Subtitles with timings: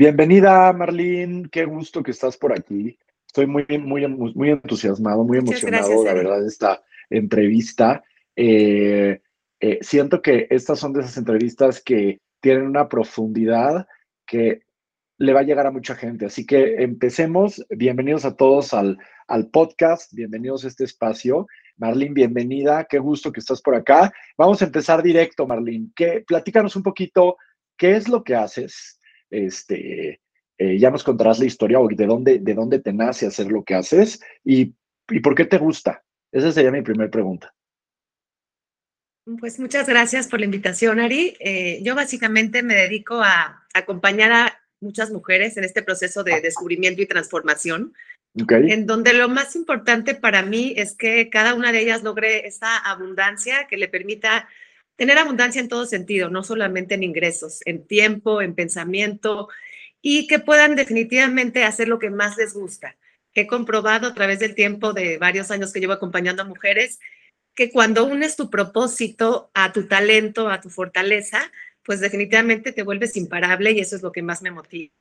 [0.00, 1.50] Bienvenida, Marlene.
[1.52, 2.98] Qué gusto que estás por aquí.
[3.26, 8.02] Estoy muy, muy, muy entusiasmado, muy emocionado, la verdad, de esta entrevista.
[8.34, 9.20] Eh,
[9.60, 13.86] eh, siento que estas son de esas entrevistas que tienen una profundidad
[14.24, 14.62] que
[15.18, 16.24] le va a llegar a mucha gente.
[16.24, 17.62] Así que empecemos.
[17.68, 18.96] Bienvenidos a todos al,
[19.28, 21.46] al podcast, bienvenidos a este espacio.
[21.76, 24.10] Marlene, bienvenida, qué gusto que estás por acá.
[24.38, 25.90] Vamos a empezar directo, Marlene.
[25.94, 27.36] ¿Qué, platícanos un poquito
[27.80, 28.99] qué es lo que haces.
[29.30, 30.20] Este,
[30.58, 33.64] eh, ya nos contarás la historia o de dónde, de dónde te nace hacer lo
[33.64, 34.74] que haces y,
[35.08, 36.02] y por qué te gusta.
[36.32, 37.54] Esa sería mi primera pregunta.
[39.38, 41.36] Pues muchas gracias por la invitación, Ari.
[41.40, 47.02] Eh, yo básicamente me dedico a acompañar a muchas mujeres en este proceso de descubrimiento
[47.02, 47.92] y transformación,
[48.34, 52.78] en donde lo más importante para mí es que cada una de ellas logre esa
[52.78, 54.48] abundancia que le permita
[55.00, 59.48] tener abundancia en todo sentido, no solamente en ingresos, en tiempo, en pensamiento,
[60.02, 62.98] y que puedan definitivamente hacer lo que más les gusta.
[63.32, 67.00] He comprobado a través del tiempo de varios años que llevo acompañando a mujeres
[67.54, 71.50] que cuando unes tu propósito a tu talento, a tu fortaleza,
[71.82, 74.92] pues definitivamente te vuelves imparable y eso es lo que más me motiva.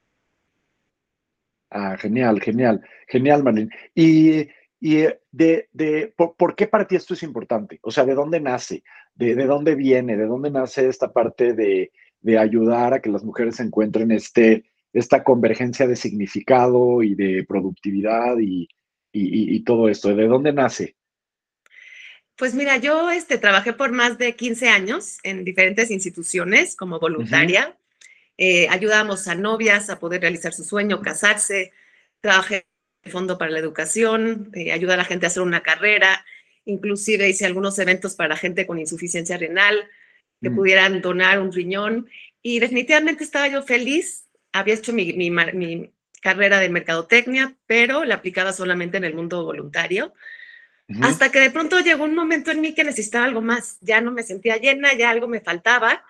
[1.71, 3.69] Ah, genial, genial, genial, Marlene.
[3.93, 4.47] Y,
[4.79, 7.79] y de, de por, qué para ti esto es importante?
[7.81, 8.83] O sea, ¿de dónde nace?
[9.13, 10.15] ¿De, de dónde viene?
[10.15, 11.91] ¿De dónde nace esta parte de,
[12.21, 18.37] de ayudar a que las mujeres encuentren este, esta convergencia de significado y de productividad
[18.39, 18.69] y,
[19.11, 20.15] y, y todo esto?
[20.15, 20.95] ¿De dónde nace?
[22.39, 27.77] Pues mira, yo este, trabajé por más de 15 años en diferentes instituciones como voluntaria.
[28.37, 31.73] Eh, ayudábamos a novias a poder realizar su sueño, casarse.
[32.21, 32.65] Trabajé
[33.09, 36.25] Fondo para la Educación, eh, ayudar a la gente a hacer una carrera.
[36.65, 39.87] Inclusive hice algunos eventos para gente con insuficiencia renal
[40.41, 40.55] que mm.
[40.55, 42.09] pudieran donar un riñón.
[42.41, 44.27] Y definitivamente estaba yo feliz.
[44.53, 49.43] Había hecho mi, mi, mi carrera de mercadotecnia, pero la aplicaba solamente en el mundo
[49.43, 50.13] voluntario.
[51.01, 54.11] Hasta que de pronto llegó un momento en mí que necesitaba algo más, ya no
[54.11, 56.03] me sentía llena, ya algo me faltaba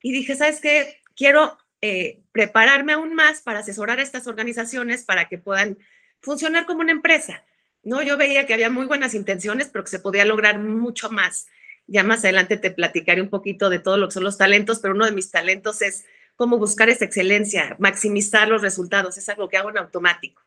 [0.00, 1.00] y dije, ¿sabes qué?
[1.14, 5.76] Quiero eh, prepararme aún más para asesorar a estas organizaciones para que puedan
[6.22, 7.44] funcionar como una empresa.
[7.82, 11.48] No, yo veía que había muy buenas intenciones, pero que se podía lograr mucho más.
[11.86, 14.94] Ya más adelante te platicaré un poquito de todo lo que son los talentos, pero
[14.94, 16.04] uno de mis talentos es
[16.36, 20.42] cómo buscar esa excelencia, maximizar los resultados, es algo que hago en automático.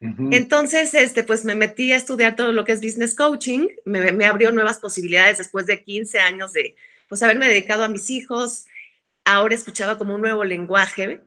[0.00, 4.52] Entonces, este, pues me metí a estudiar todo lo que es business coaching, me, abrió
[4.52, 6.76] nuevas posibilidades después de 15 años de,
[7.08, 8.66] pues, haberme dedicado a mis hijos,
[9.24, 11.20] ahora escuchaba como un nuevo lenguaje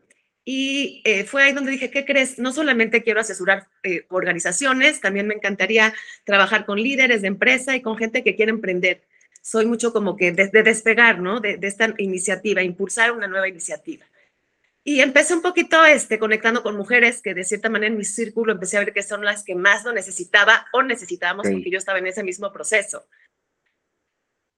[0.44, 2.40] y eh, fue ahí donde dije, ¿qué crees?
[2.40, 5.94] No solamente quiero asesorar eh, organizaciones, también me encantaría
[6.24, 9.03] trabajar con líderes de empresa y con gente que quiere emprender.
[9.41, 11.40] Soy mucho como que de, despegar, ¿no?
[11.40, 14.06] de esta iniciativa, impulsar una nueva iniciativa.
[14.84, 18.51] Y empecé un poquito este, conectando con mujeres que de cierta manera en mi círculo
[18.51, 22.00] empecé a ver que son las que más lo necesitaba o necesitábamos porque yo estaba
[22.00, 23.07] en ese mismo proceso.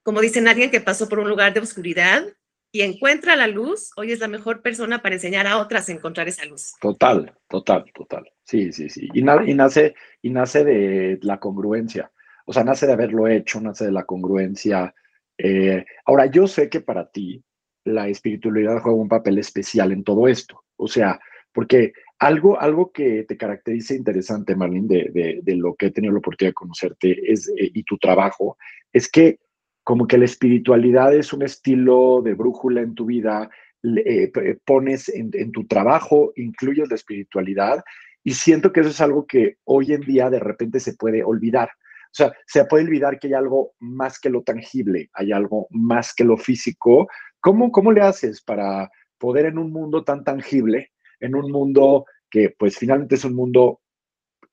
[0.01, 2.25] Como dicen, alguien que pasó por un lugar de oscuridad
[2.73, 6.27] y encuentra la luz, hoy es la mejor persona para enseñar a otras a encontrar
[6.27, 6.73] esa luz.
[6.81, 8.27] Total, total, total.
[8.43, 9.07] Sí, sí, sí.
[9.13, 12.11] Y, y, nace, y nace de la congruencia.
[12.47, 14.91] O sea, nace de haberlo hecho, nace de la congruencia.
[15.37, 17.43] Eh, ahora, yo sé que para ti,
[17.85, 20.63] la espiritualidad juega un papel especial en todo esto.
[20.75, 21.19] O sea,
[21.53, 26.19] porque algo, algo que te caracteriza interesante, Marlene, de, de, lo que he tenido la
[26.19, 28.57] oportunidad de conocerte es, eh, y tu trabajo,
[28.91, 29.37] es que
[29.83, 33.49] como que la espiritualidad es un estilo de brújula en tu vida,
[33.83, 34.31] eh,
[34.65, 37.83] pones en, en, tu trabajo, incluyes la espiritualidad
[38.23, 41.69] y siento que eso es algo que hoy en día de repente se puede olvidar.
[42.05, 46.13] O sea, se puede olvidar que hay algo más que lo tangible, hay algo más
[46.13, 47.07] que lo físico,
[47.43, 52.55] ¿Cómo, ¿Cómo le haces para poder en un mundo tan tangible, en un mundo que
[52.57, 53.81] pues finalmente es un mundo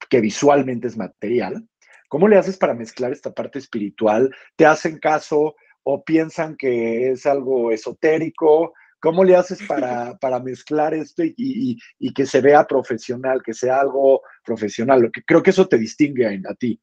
[0.08, 1.68] que visualmente es material,
[2.10, 4.34] ¿cómo le haces para mezclar esta parte espiritual?
[4.56, 5.54] ¿Te hacen caso
[5.84, 8.74] o piensan que es algo esotérico?
[8.98, 13.54] ¿Cómo le haces para, para mezclar esto y, y, y, que se vea profesional, que
[13.54, 15.10] sea algo profesional?
[15.24, 16.78] Creo que eso te distingue a, a ti.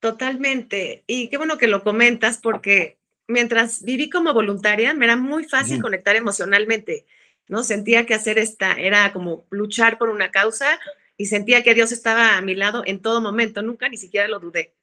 [0.00, 1.04] Totalmente.
[1.06, 2.98] Y qué bueno que lo comentas porque
[3.28, 7.06] mientras viví como voluntaria, me era muy fácil conectar emocionalmente,
[7.46, 7.62] ¿no?
[7.62, 10.80] Sentía que hacer esta era como luchar por una causa
[11.22, 14.40] y sentía que Dios estaba a mi lado en todo momento, nunca ni siquiera lo
[14.40, 14.74] dudé.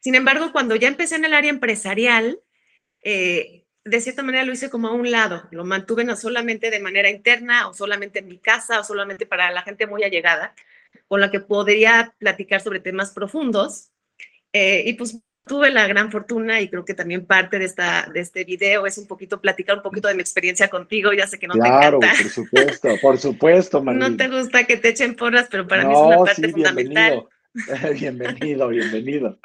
[0.00, 2.40] Sin embargo, cuando ya empecé en el área empresarial,
[3.02, 6.80] eh, de cierta manera lo hice como a un lado, lo mantuve no solamente de
[6.80, 10.56] manera interna o solamente en mi casa o solamente para la gente muy allegada,
[11.06, 13.92] con la que podría platicar sobre temas profundos.
[14.52, 18.20] Eh, y pues tuve la gran fortuna y creo que también parte de, esta, de
[18.20, 21.12] este video es un poquito platicar un poquito de mi experiencia contigo.
[21.12, 21.80] Ya sé que no te encanta.
[21.80, 25.92] Claro, por supuesto, por supuesto, No te gusta que te echen porras, pero para mí
[25.92, 27.26] es una parte fundamental.
[27.98, 29.40] Bienvenido, bienvenido.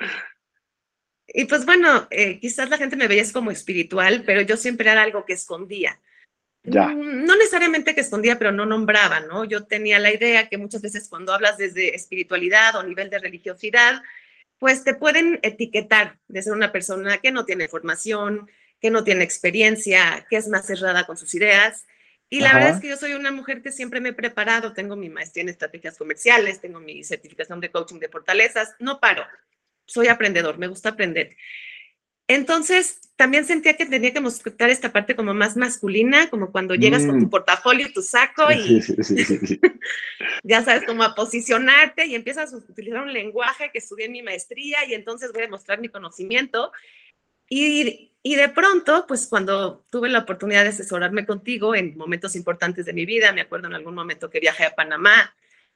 [1.27, 5.01] Y pues bueno, eh, quizás la gente me veía como espiritual, pero yo siempre era
[5.01, 5.99] algo que escondía.
[6.63, 6.89] Ya.
[6.89, 9.43] Mm, no necesariamente que escondía, pero no nombraba, ¿no?
[9.43, 14.03] Yo tenía la idea que muchas veces cuando hablas desde espiritualidad o nivel de religiosidad,
[14.59, 18.49] pues te pueden etiquetar de ser una persona que no tiene formación,
[18.79, 21.85] que no tiene experiencia, que es más cerrada con sus ideas.
[22.29, 24.95] Y la verdad es que yo soy una mujer que siempre me he preparado, tengo
[24.95, 29.25] mi maestría en estrategias comerciales, tengo mi certificación de coaching de fortalezas, no paro,
[29.85, 31.37] soy aprendedor, me gusta aprender.
[32.27, 37.05] Entonces, también sentía que tenía que mostrar esta parte como más masculina, como cuando llegas
[37.05, 37.29] con tu mm.
[37.29, 38.81] portafolio, tu saco y
[40.43, 44.21] ya sabes, como a posicionarte y empiezas a utilizar un lenguaje que estudié en mi
[44.21, 46.71] maestría y entonces voy a mostrar mi conocimiento.
[47.47, 52.85] Y, y de pronto, pues cuando tuve la oportunidad de asesorarme contigo en momentos importantes
[52.85, 55.33] de mi vida, me acuerdo en algún momento que viajé a Panamá,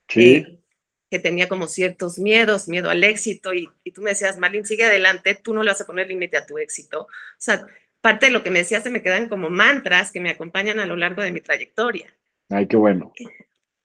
[0.08, 0.36] sí.
[0.36, 0.60] Eh,
[1.10, 5.36] que tenía como ciertos miedos, miedo al éxito, y, tú me decías, Marlene, sigue adelante,
[5.36, 7.02] tú no le vas a poner límite a tu éxito.
[7.02, 7.08] O
[7.38, 7.66] sea,
[8.02, 10.86] parte de lo que me decías se me quedan como mantras que me acompañan a
[10.86, 12.14] lo largo de mi trayectoria.
[12.50, 13.12] Ay, qué bueno.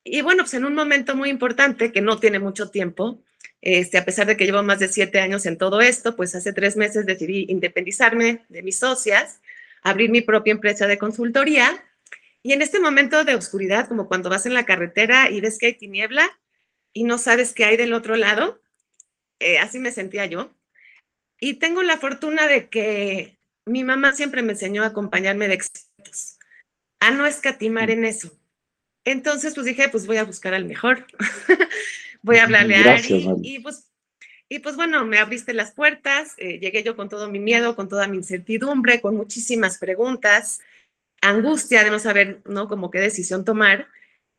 [0.04, 3.22] Y, bueno, pues en un momento muy importante, que no tiene mucho tiempo,
[3.62, 6.52] este, a pesar de que llevo más de siete años en todo esto, pues hace
[6.52, 9.40] tres meses decidí independizarme de mis socias,
[9.82, 11.82] abrir mi propia empresa de consultoría,
[12.42, 15.66] y en este momento de oscuridad, como cuando vas en la carretera y ves que
[15.66, 16.28] hay tiniebla,
[16.94, 18.62] y no sabes qué hay del otro lado.
[19.40, 20.54] Eh, así me sentía yo.
[21.38, 23.36] Y tengo la fortuna de que
[23.66, 26.38] mi mamá siempre me enseñó a acompañarme de expertos,
[27.00, 28.32] a no escatimar en eso.
[29.04, 31.06] Entonces, pues dije, pues voy a buscar al mejor.
[32.22, 33.26] voy a hablarle a Ari.
[33.42, 33.90] Y pues,
[34.48, 37.88] y pues bueno, me abriste las puertas, eh, llegué yo con todo mi miedo, con
[37.88, 40.60] toda mi incertidumbre, con muchísimas preguntas,
[41.20, 42.68] angustia de no saber, ¿no?
[42.68, 43.88] Como qué decisión tomar.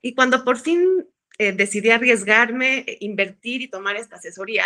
[0.01, 4.65] Y cuando por fin eh, decidí arriesgarme, eh, invertir y tomar esta asesoría,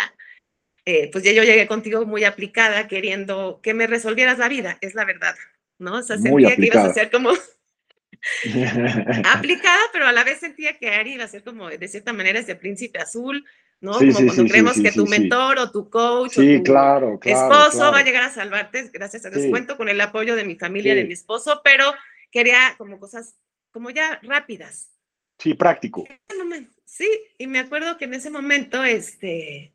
[0.84, 4.94] eh, pues ya yo llegué contigo muy aplicada, queriendo que me resolvieras la vida, es
[4.94, 5.34] la verdad,
[5.78, 5.96] ¿no?
[5.96, 7.30] O sea, sentía que ibas a ser como
[9.24, 12.38] aplicada, pero a la vez sentía que Ari iba a ser como, de cierta manera,
[12.38, 13.44] ese príncipe azul,
[13.80, 13.94] ¿no?
[13.94, 18.04] como cuando creemos que tu mentor o tu coach o tu claro, esposo va a
[18.04, 19.46] llegar a salvarte, gracias a Dios.
[19.50, 21.92] Cuento con el apoyo de mi familia, de mi esposo, pero
[22.30, 23.34] quería como cosas
[23.70, 24.90] como ya rápidas,
[25.40, 26.06] Sí, práctico.
[26.84, 27.08] Sí,
[27.38, 29.72] y me acuerdo que en ese momento, este,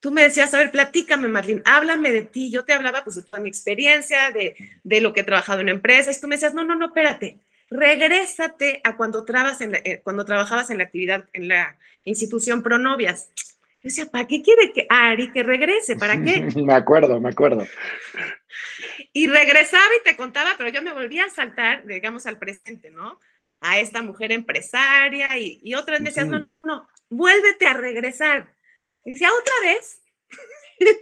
[0.00, 2.50] tú me decías, a ver, platícame, Marlene, háblame de ti.
[2.50, 5.68] Yo te hablaba pues de toda mi experiencia, de, de lo que he trabajado en
[5.68, 6.20] empresas.
[6.20, 7.38] Tú me decías, no, no, no, espérate,
[7.70, 13.30] regrésate a cuando, trabas en eh, cuando trabajabas en la actividad, en la institución Pronovias.
[13.36, 15.94] Yo decía, ¿para qué quiere que Ari que regrese?
[15.94, 16.40] ¿Para qué?
[16.56, 17.66] me acuerdo, me acuerdo.
[19.12, 23.20] Y regresaba y te contaba, pero yo me volvía a saltar, digamos, al presente, ¿no?
[23.60, 28.54] A esta mujer empresaria y, otras me decían, no, no, vuélvete a regresar.
[29.04, 30.02] Y decía, otra vez,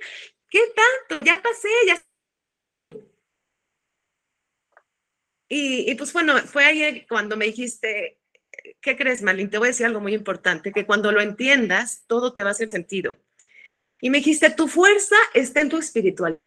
[0.50, 0.61] ¿qué
[1.08, 1.25] tanto?
[1.25, 2.03] Ya pasé, ya.
[5.49, 8.19] Y, y, pues bueno, fue ahí cuando me dijiste,
[8.81, 9.50] ¿qué crees, Malin?
[9.50, 12.52] Te voy a decir algo muy importante, que cuando lo entiendas, todo te va a
[12.52, 13.11] hacer sentido.
[14.00, 16.41] Y me dijiste, tu fuerza está en tu espiritualidad.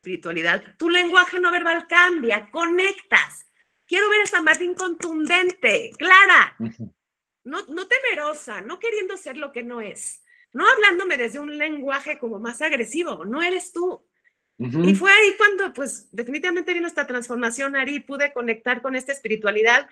[0.00, 0.62] Espiritualidad.
[0.78, 3.46] Tu lenguaje no verbal cambia, conectas
[3.92, 6.56] Quiero ver a San Martín contundente, clara,
[7.44, 10.22] no, no temerosa, no queriendo ser lo que no es,
[10.54, 14.02] no hablándome desde un lenguaje como más agresivo, no eres tú.
[14.56, 19.90] Y fue ahí cuando, pues, definitivamente vino esta transformación, Ari, pude conectar con esta espiritualidad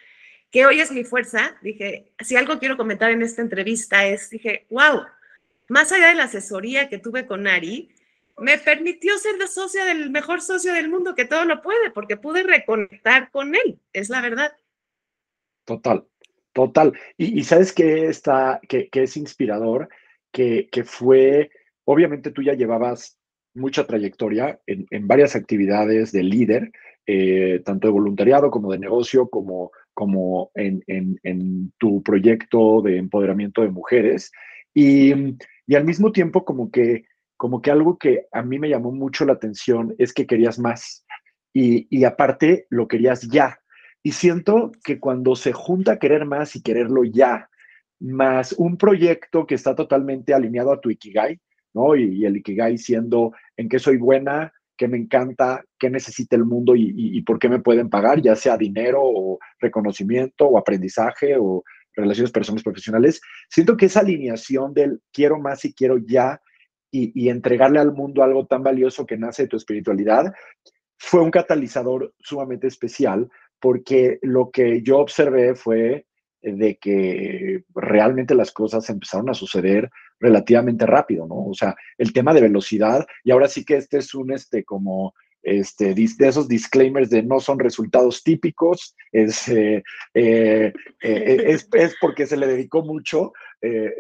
[0.51, 1.59] que hoy es mi fuerza.
[1.61, 5.03] Dije, si algo quiero comentar en esta entrevista es, dije, wow,
[5.69, 7.91] más allá de la asesoría que tuve con Ari,
[8.41, 12.17] me permitió ser la socia del mejor socio del mundo que todo lo puede, porque
[12.17, 14.53] pude reconectar con él, es la verdad.
[15.65, 16.05] Total,
[16.53, 16.93] total.
[17.17, 19.89] Y, sabes que está, que, es inspirador,
[20.33, 21.51] que, fue,
[21.85, 23.19] obviamente tú ya llevabas
[23.55, 26.73] mucha trayectoria en, varias actividades de líder,
[27.07, 33.63] eh, tanto de voluntariado como de negocio, como, como en, en, tu proyecto de empoderamiento
[33.63, 34.33] de mujeres.
[34.73, 35.13] Y,
[35.67, 37.05] y al mismo tiempo como que
[37.41, 41.07] como que algo que a mí me llamó mucho la atención es que querías más
[41.55, 43.59] y, aparte lo querías ya.
[44.03, 47.49] Y siento que cuando se junta querer más y quererlo ya,
[47.99, 51.41] más un proyecto que está totalmente alineado a tu Ikigai,
[51.73, 51.97] ¿no?
[51.97, 56.77] Y, el Ikigai siendo en qué soy buena, qué me encanta, qué necesita el mundo
[56.77, 61.65] y, y, por qué me pueden pagar, ya sea dinero o reconocimiento o aprendizaje o
[61.95, 63.19] relaciones personales profesionales.
[63.49, 66.39] Siento que esa alineación del quiero más y quiero ya
[66.91, 70.33] y, entregarle al mundo algo tan valioso que nace de tu espiritualidad,
[70.99, 73.31] fue un catalizador sumamente especial
[73.61, 76.07] porque lo que yo observé fue
[76.43, 81.47] de que realmente las cosas empezaron a suceder relativamente rápido, ¿no?
[81.47, 85.15] O sea, el tema de velocidad, y ahora sí que este es un, este, como,
[85.43, 89.83] este, de esos disclaimers de no son resultados típicos, es, eh,
[90.15, 93.33] eh, eh, es, es, porque se le dedicó mucho,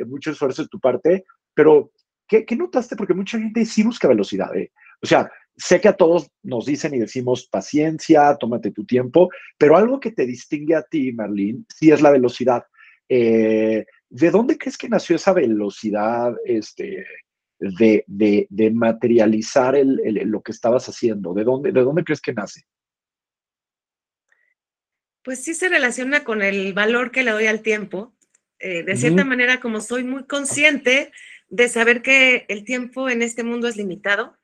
[0.07, 1.91] mucho esfuerzo de tu parte, pero
[2.31, 2.97] ¿qué, ¿qué, notaste?
[2.97, 4.51] Porque mucha gente sí busca velocidad,
[5.03, 9.77] O sea, sé que a todos nos dicen y decimos paciencia, tómate tu tiempo, pero
[9.77, 12.65] algo que te distingue a ti, Marlene, sí es la velocidad.
[13.09, 17.05] ¿De dónde crees que nació esa velocidad, este,
[17.59, 21.35] de, materializar lo que estabas haciendo?
[21.35, 22.63] ¿De dónde, ¿De dónde crees que nace?
[25.23, 28.15] Pues sí se relaciona con el valor que le doy al tiempo.
[28.59, 31.13] Eh, de cierta manera, como soy muy consciente
[31.51, 34.37] de saber que el tiempo en este mundo es limitado.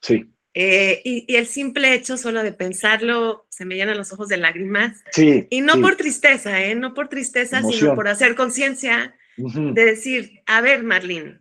[0.00, 0.32] Sí.
[0.54, 5.02] Eh, y, el simple hecho solo de pensarlo se me llenan los ojos de lágrimas.
[5.12, 5.46] Sí.
[5.50, 6.74] Y no por tristeza, ¿eh?
[6.74, 11.40] No por tristeza, sino por hacer conciencia de decir, a ver, Marlene,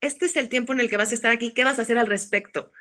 [0.00, 1.98] este es el tiempo en el que vas a estar aquí, ¿qué vas a hacer
[1.98, 2.72] al respecto?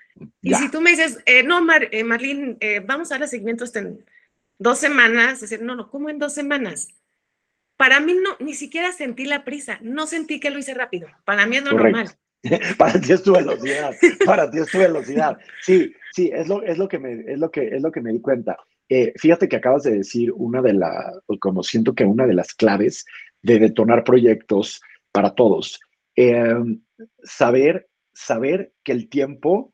[0.41, 3.65] Y si tú me dices, eh, no, Mar, eh, Marlene, eh, vamos a darle seguimiento
[3.75, 4.05] en
[4.57, 6.89] dos semanas, decir, no, no, ¿cómo en dos semanas?
[7.77, 11.45] Para mí no, ni siquiera sentí la prisa, no sentí que lo hice rápido, para
[11.45, 12.09] mí es lo normal.
[12.77, 13.93] para ti es tu velocidad,
[14.25, 15.37] para ti es tu velocidad.
[15.61, 18.11] Sí, sí, es lo, es lo, que, me, es lo, que, es lo que me
[18.11, 18.57] di cuenta.
[19.17, 23.05] fíjate que acabas de decir una de las, como siento que una de las claves
[23.41, 25.79] de detonar proyectos para todos.
[26.15, 26.81] Em,
[27.23, 29.71] saber, saber que el tiempo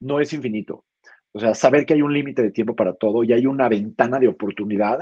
[0.00, 0.84] no es infinito.
[1.32, 4.18] O sea, saber que hay un límite de tiempo para todo y hay una ventana
[4.18, 5.00] de oportunidad,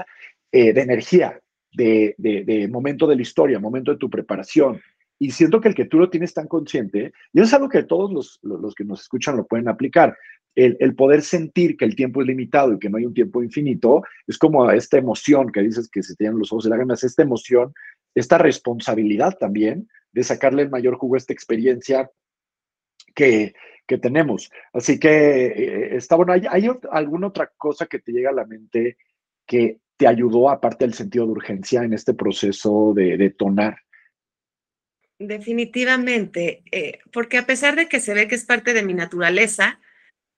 [0.51, 1.39] eh, de energía,
[1.73, 4.81] de, de, momento de la historia, momento de tu preparación.
[5.19, 7.83] Y siento que el que tú lo tienes tan consciente, y eso es algo que
[7.83, 10.17] todos los, los que nos escuchan lo pueden aplicar,
[10.55, 13.41] el, el, poder sentir que el tiempo es limitado y que no hay un tiempo
[13.41, 17.23] infinito, es como esta emoción que dices que se te los ojos de lágrimas, esta
[17.23, 17.73] emoción,
[18.13, 22.09] esta responsabilidad también de sacarle el mayor jugo a esta experiencia
[23.13, 23.53] que,
[24.01, 24.49] tenemos.
[24.73, 26.33] Así que eh, está bueno.
[26.33, 28.97] ¿Hay, alguna otra cosa que te llega a la mente
[29.45, 33.77] que te ayudó, aparte del sentido de urgencia, en este proceso de detonar?
[35.19, 39.79] Definitivamente, eh, porque a pesar de que se ve que es parte de mi naturaleza,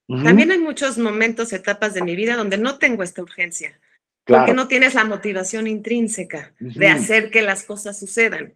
[0.08, 3.80] también hay muchos momentos, etapas de mi vida donde no tengo esta urgencia,
[4.24, 8.54] porque no tienes la motivación intrínseca de hacer que las cosas sucedan.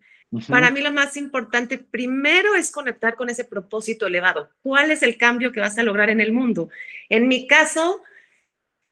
[0.49, 4.50] Para mí lo más importante primero es conectar con ese propósito elevado.
[4.62, 6.69] ¿Cuál es el cambio que vas a lograr en el mundo?
[7.09, 8.02] En mi caso,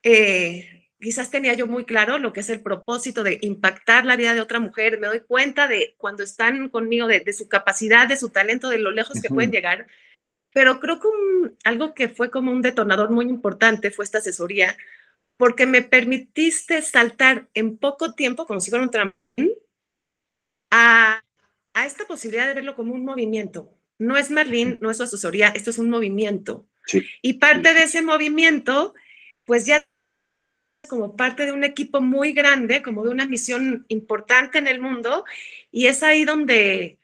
[0.02, 4.34] eh, quizás tenía yo muy claro lo que es el propósito de impactar la vida
[4.34, 4.98] de otra mujer.
[4.98, 8.90] Me doy cuenta de cuando están conmigo, de, su capacidad, de su talento, de lo
[8.90, 9.86] lejos que pueden llegar.
[10.52, 11.08] Pero creo que
[11.64, 14.76] algo que fue como un detonador muy importante fue esta asesoría,
[15.36, 19.54] porque me permitiste saltar en poco tiempo, como si fuera un trampolín,
[20.70, 21.22] a
[21.78, 23.72] a esta posibilidad de verlo como un movimiento.
[23.98, 26.66] No es Marlene, no es su asesoría, esto es un movimiento.
[27.22, 28.94] Y parte de ese movimiento,
[29.44, 29.84] pues ya
[30.86, 35.24] como parte de un equipo muy grande, como de una misión importante en el mundo,
[35.70, 36.98] y es ahí donde,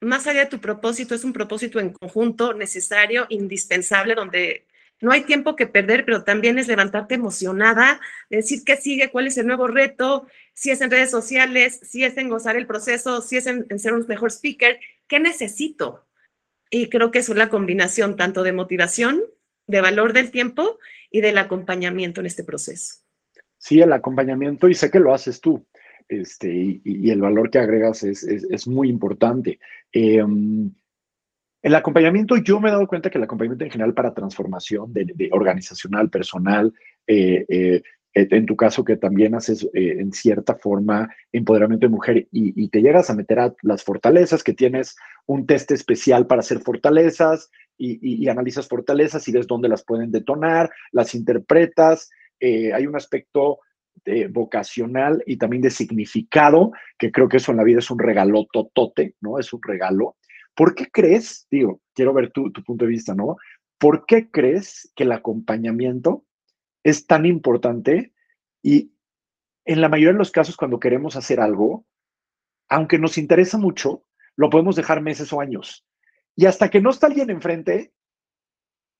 [0.00, 4.66] más allá de tu propósito, es un propósito en conjunto necesario, indispensable, donde
[5.00, 9.38] no hay tiempo que perder, pero también es levantarte emocionada, decir qué sigue, cuál es
[9.38, 13.38] el nuevo reto, si es en redes sociales, si es en gozar el proceso, si
[13.38, 16.06] es en, ser un mejor speaker, ¿qué necesito?
[16.70, 19.22] Y creo que es una combinación tanto de motivación,
[19.66, 20.78] de valor del tiempo
[21.10, 22.96] y del acompañamiento en este proceso.
[23.58, 25.66] Sí, el acompañamiento, y sé que lo haces tú,
[26.08, 29.58] este, y, el valor que agregas es, muy importante.
[29.92, 30.72] Em,
[31.62, 35.28] el acompañamiento, yo me he dado cuenta que el acompañamiento en general para transformación de,
[35.32, 36.72] organizacional, personal,
[37.06, 42.28] eh, eh, en tu caso que también haces eh, en cierta forma empoderamiento de mujer
[42.32, 46.60] y, te llegas a meter a las fortalezas, que tienes un test especial para hacer
[46.60, 47.50] fortalezas
[47.80, 52.10] y, analizas fortalezas y ves dónde las pueden detonar, las interpretas.
[52.40, 53.60] hay un aspecto
[54.30, 58.46] vocacional y también de significado, que creo que eso en la vida es un regalo
[58.52, 59.38] totote, ¿no?
[59.38, 60.16] Es un regalo
[60.60, 63.36] ¿Por qué crees, digo, quiero ver tu, punto de vista, ¿no?
[63.78, 66.26] ¿Por qué crees que el acompañamiento
[66.84, 68.12] es tan importante
[68.62, 68.92] y
[69.64, 71.86] en la mayoría de los casos cuando queremos hacer algo,
[72.68, 74.04] aunque nos interesa mucho,
[74.36, 75.86] lo podemos dejar meses o años.
[76.36, 77.92] Y hasta que no está alguien enfrente,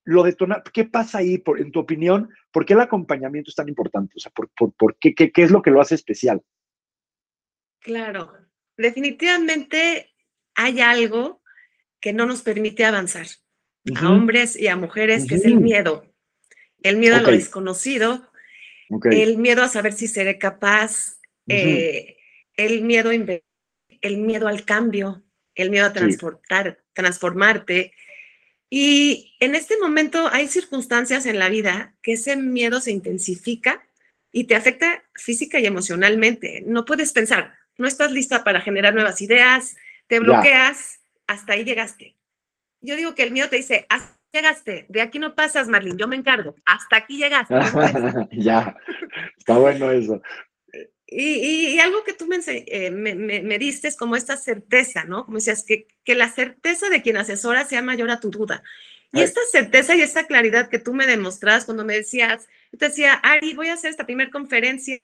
[0.05, 0.63] lo detona.
[0.73, 2.31] ¿Qué pasa ahí, por, en tu opinión?
[2.51, 4.15] ¿Por qué el acompañamiento es tan importante?
[4.17, 6.43] O sea, ¿por, por, qué, qué, qué es lo que lo hace especial?
[7.81, 8.33] Claro,
[8.77, 10.13] definitivamente
[10.55, 11.41] hay algo
[12.01, 13.27] que no nos permite avanzar,
[13.97, 16.07] a hombres y a mujeres, que es el miedo.
[16.83, 18.31] El miedo a lo desconocido,
[19.11, 22.17] el miedo a saber si seré capaz, eh,
[22.57, 25.23] el, miedo el miedo al cambio,
[25.62, 27.93] el miedo a transportar, transformarte.
[28.69, 33.83] Y en este momento hay circunstancias en la vida que ese miedo se intensifica
[34.33, 36.62] y te afecta física y emocionalmente.
[36.67, 39.76] No puedes pensar, no estás lista para generar nuevas ideas,
[40.07, 42.17] te bloqueas, hasta ahí llegaste.
[42.81, 46.09] Yo digo que el miedo te dice, hasta llegaste, de aquí no pasas, Marlene, yo
[46.09, 47.55] me encargo, hasta aquí llegaste.
[48.33, 48.76] ya,
[49.37, 50.23] está bueno eso.
[51.12, 55.25] Y, algo que tú eh, me, me, diste es como esta certeza, ¿no?
[55.25, 58.62] Como decías, que, que la certeza de quien asesora sea mayor a tu duda.
[59.12, 62.88] Y esta certeza y esta claridad que tú me demostras cuando me decías, yo te
[62.88, 65.00] decía, Ari, voy a hacer esta primera conferencia,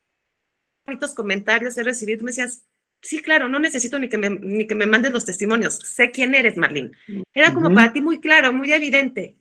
[0.85, 2.63] bonitos comentarios he recibido, tú me decías,
[3.03, 6.37] sí, claro, no necesito ni que me, ni que me mandes los testimonios, sé quién
[6.37, 6.93] eres, Marlene.
[7.35, 9.35] Era como para ti muy claro, muy evidente,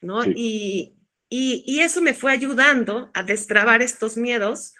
[0.00, 0.24] ¿no?
[0.24, 0.94] Y,
[1.28, 4.74] y, y, eso me fue ayudando a destrabar estos miedos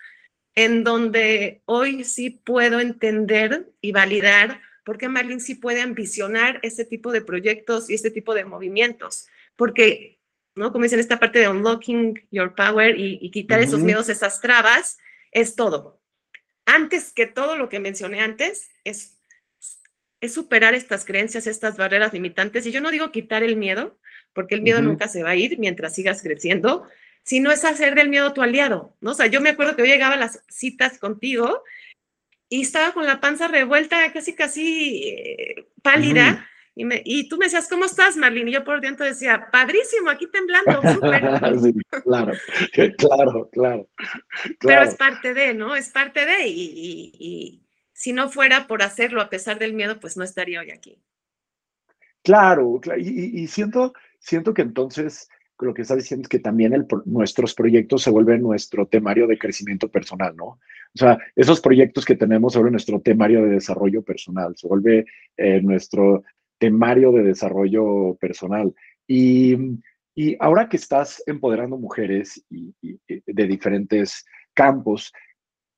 [0.55, 6.83] en donde hoy sí puedo entender y validar por qué Marlene sí puede ambicionar este
[6.87, 9.29] tipo de proyectos y este tipo de movimientos.
[9.55, 10.19] Porque,
[10.55, 10.73] ¿no?
[10.73, 14.97] Como dicen, esta parte de unlocking your power y, quitar esos miedos, esas trabas,
[15.31, 16.01] es todo.
[16.65, 19.19] Antes que todo lo que mencioné antes, es,
[20.23, 22.65] es superar estas creencias, estas barreras limitantes.
[22.65, 23.99] Y yo no digo quitar el miedo,
[24.33, 26.89] porque el miedo nunca se va a ir mientras sigas creciendo,
[27.29, 29.11] si no es hacer del miedo tu aliado, ¿no?
[29.11, 31.63] O sea, yo me acuerdo que yo llegaba a las citas contigo
[32.49, 36.49] y estaba con la panza revuelta, casi, casi eh, pálida.
[36.75, 38.51] Y, me, y, tú me decías, ¿cómo estás, Marlene?
[38.51, 41.21] Y yo por dentro decía, padrísimo, aquí temblando, súper.
[42.03, 42.33] claro,
[42.97, 43.89] claro, claro,
[44.61, 45.77] Pero es parte de, ¿no?
[45.77, 50.17] Es parte de, y, y, si no fuera por hacerlo a pesar del miedo, pues
[50.17, 50.99] no estaría hoy aquí.
[52.23, 55.29] Claro, y, siento, siento que entonces
[55.61, 59.89] lo que está diciendo es que también nuestros proyectos se vuelven nuestro temario de crecimiento
[59.89, 60.45] personal, ¿no?
[60.45, 65.61] O sea, esos proyectos que tenemos sobre nuestro temario de desarrollo personal, se vuelve eh,
[65.61, 66.23] nuestro
[66.59, 68.75] temario de desarrollo personal.
[69.07, 69.57] Y,
[70.41, 75.13] ahora que estás empoderando mujeres de diferentes campos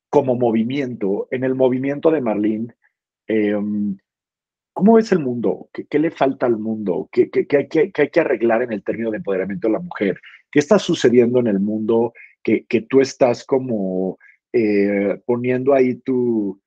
[0.09, 2.73] como movimiento, en el movimiento de Marlene,
[3.27, 3.97] em,
[4.73, 5.69] ¿Cómo ves el mundo?
[5.73, 7.09] ¿Qué, le falta al mundo?
[7.11, 10.19] ¿Qué, hay que, arreglar en el término de empoderamiento de la mujer?
[10.49, 14.17] ¿Qué está sucediendo en el mundo que, tú estás como
[14.53, 16.61] eh, poniendo ahí tu,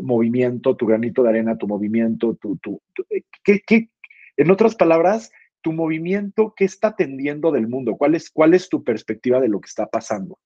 [0.00, 3.22] movimiento, tu granito de arena, tu movimiento, tu, eh,
[4.36, 7.96] en otras palabras, tu movimiento, ¿qué está tendiendo del mundo?
[7.96, 10.38] ¿Cuál es, ¿Cuál es tu perspectiva de lo que está pasando?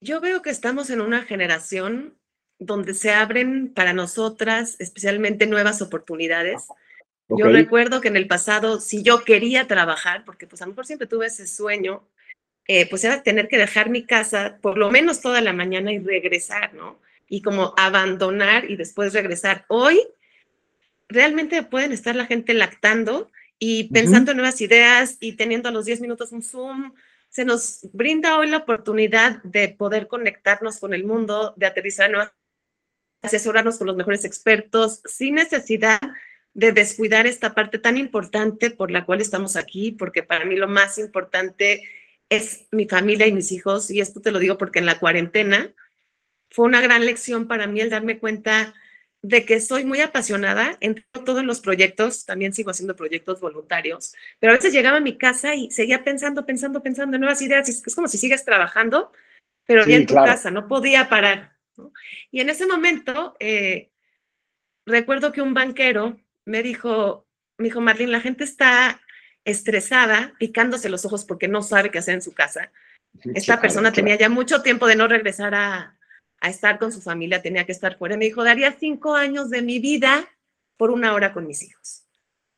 [0.00, 2.18] Yo veo que estamos en una generación
[2.58, 6.62] donde se abren para nosotras especialmente nuevas oportunidades.
[7.28, 10.86] Yo recuerdo que en el pasado, si yo quería trabajar, porque pues a lo mejor
[10.86, 12.06] siempre tuve ese sueño,
[12.66, 15.98] eh, pues era tener que dejar mi casa por lo menos toda la mañana y
[15.98, 17.00] regresar, ¿no?
[17.28, 19.64] Y como abandonar y después regresar.
[19.68, 20.00] Hoy
[21.08, 25.86] realmente pueden estar la gente lactando y pensando en nuevas ideas y teniendo a los
[25.86, 26.94] 10 minutos un Zoom.
[27.28, 32.32] Se nos brinda hoy la oportunidad de poder conectarnos con el mundo, de aterrizar nuevas
[33.24, 36.00] asesorarnos con los mejores expertos sin necesidad
[36.52, 40.68] de descuidar esta parte tan importante por la cual estamos aquí, porque para mí lo
[40.68, 41.82] más importante
[42.28, 45.74] es mi familia y mis hijos, y esto te lo digo porque en la cuarentena
[46.50, 48.74] fue una gran lección para mí el darme cuenta
[49.22, 54.52] de que soy muy apasionada en todos los proyectos, también sigo haciendo proyectos voluntarios, pero
[54.52, 57.94] a veces llegaba a mi casa y seguía pensando, pensando, pensando en nuevas ideas, es
[57.94, 59.10] como si sigues trabajando,
[59.66, 61.53] pero ya en tu casa, no podía parar.
[62.30, 63.90] Y en ese momento, eh,
[64.86, 67.26] recuerdo que un banquero me dijo,
[67.58, 69.00] me dijo, Marlene, la gente está
[69.44, 72.70] estresada, picándose los ojos porque no sabe qué hacer en su casa.
[73.34, 75.96] Esta persona tenía ya mucho tiempo de no regresar a,
[76.40, 78.16] a, estar con su familia, tenía que estar fuera.
[78.16, 80.28] Me dijo, daría cinco años de mi vida
[80.76, 82.04] por una hora con mis hijos.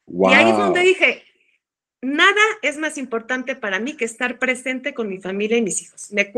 [0.06, 1.24] Y ahí es donde dije,
[2.00, 6.12] nada es más importante para mí que estar presente con mi familia y mis hijos.
[6.12, 6.32] Me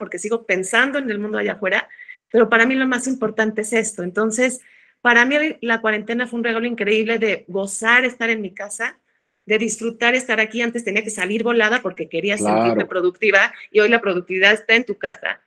[0.00, 1.88] porque sigo pensando en el mundo allá afuera,
[2.32, 4.02] pero para mí lo más importante es esto.
[4.02, 4.60] Entonces,
[5.00, 8.98] para mí la cuarentena fue un regalo increíble de gozar estar en mi casa,
[9.46, 10.62] de disfrutar estar aquí.
[10.62, 14.84] Antes tenía que salir volada porque quería sentirme productiva y hoy la productividad está en
[14.84, 15.40] tu casa.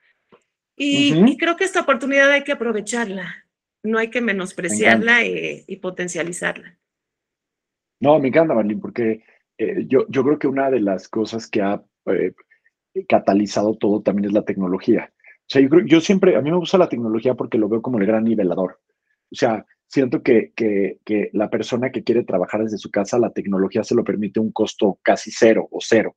[0.75, 3.45] Y, creo que esta oportunidad hay que aprovecharla,
[3.83, 6.77] no hay que menospreciarla eh, y, potencializarla.
[7.99, 9.23] No, me encanta, Marlene, porque
[9.57, 12.33] eh, yo, yo creo que una de las cosas que ha eh,
[13.07, 15.11] catalizado todo también es la tecnología.
[15.13, 17.99] O sea, yo, yo siempre, a mí me gusta la tecnología porque lo veo como
[17.99, 18.79] el gran nivelador.
[19.31, 23.31] O sea, siento que, que, que, la persona que quiere trabajar desde su casa, la
[23.31, 26.15] tecnología se lo permite un costo casi cero o cero.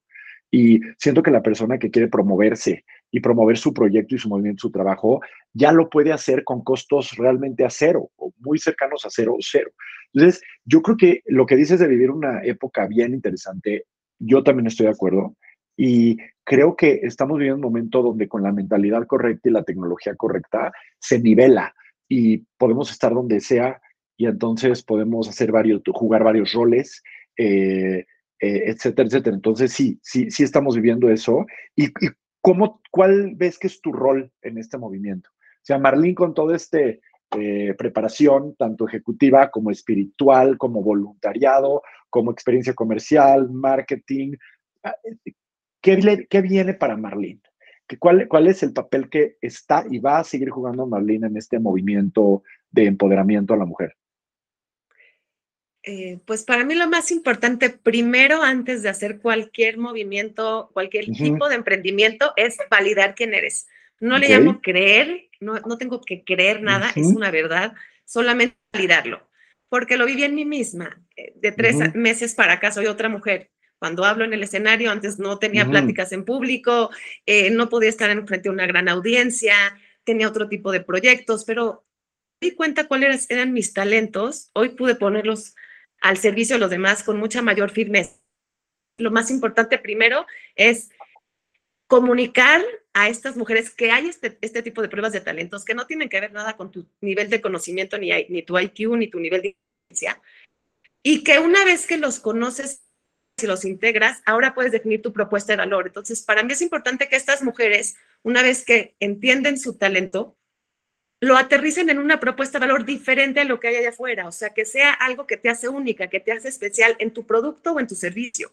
[0.50, 4.62] Y siento que la persona que quiere promoverse y promover su proyecto y su movimiento,
[4.62, 5.20] su trabajo,
[5.52, 9.38] ya lo puede hacer con costos realmente a cero o muy cercanos a cero o
[9.40, 9.70] cero.
[10.12, 13.84] Entonces, yo creo que lo que dices de vivir una época bien interesante,
[14.18, 15.36] yo también estoy de acuerdo.
[15.76, 20.14] Y creo que estamos viviendo un momento donde con la mentalidad correcta y la tecnología
[20.14, 21.74] correcta se nivela
[22.08, 23.80] y podemos estar donde sea
[24.16, 27.02] y entonces podemos hacer varios, jugar varios roles.
[27.36, 28.06] Eh,
[28.40, 29.34] eh, etcétera, etcétera.
[29.36, 31.46] Entonces, sí, sí, sí estamos viviendo eso.
[31.74, 31.88] ¿Y,
[32.42, 35.30] cómo, cuál ves que es tu rol en este movimiento?
[35.30, 42.30] O sea, Marlene, con toda esta eh, preparación, tanto ejecutiva como espiritual, como voluntariado, como
[42.30, 44.34] experiencia comercial, marketing,
[45.86, 47.40] ¿qué, qué viene para Marlene?
[48.00, 51.60] ¿Cuál, ¿Cuál es el papel que está y va a seguir jugando Marlene en este
[51.60, 53.96] movimiento de empoderamiento a la mujer?
[55.84, 61.48] Eh, pues para mí lo más importante, primero, antes de hacer cualquier movimiento, cualquier tipo
[61.48, 63.68] de emprendimiento, es validar quién eres.
[64.00, 69.28] No le llamo creer, no, no, tengo que creer nada, es una verdad, solamente validarlo.
[69.68, 71.00] Porque lo viví en mí misma.
[71.16, 73.50] Eh, de tres meses para acá soy otra mujer.
[73.78, 76.90] Cuando hablo en el escenario, antes no tenía pláticas en público,
[77.26, 79.54] eh, no podía estar en frente a una gran audiencia,
[80.04, 81.84] tenía otro tipo de proyectos, pero
[82.40, 84.50] me di cuenta cuáles eran mis talentos.
[84.54, 85.54] Hoy pude ponerlos
[86.00, 88.18] al servicio de los demás con mucha mayor firmeza.
[88.98, 90.88] Lo más importante primero es
[91.86, 95.86] comunicar a estas mujeres que hay este, este, tipo de pruebas de talentos que no
[95.86, 99.20] tienen que ver nada con tu nivel de conocimiento, ni, ni tu IQ, ni tu
[99.20, 99.56] nivel de
[99.88, 100.22] inteligencia,
[101.02, 102.85] y que una vez que los conoces
[103.42, 105.86] y los integras, ahora puedes definir tu propuesta de valor.
[105.86, 110.36] Entonces, para mí es importante que estas mujeres, una vez que entienden su talento,
[111.20, 114.32] lo aterricen en una propuesta de valor diferente a lo que hay allá afuera, o
[114.32, 117.72] sea, que sea algo que te hace única, que te hace especial en tu producto
[117.72, 118.52] o en tu servicio.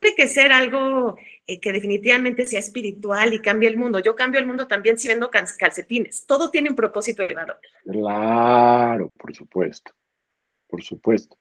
[0.00, 4.00] Tiene que ser algo eh, que definitivamente sea espiritual y cambie el mundo.
[4.00, 6.26] Yo cambio el mundo también si vendo calcetines.
[6.26, 7.60] Todo tiene un propósito de valor.
[7.84, 9.92] Claro, por supuesto,
[10.66, 11.36] por supuesto.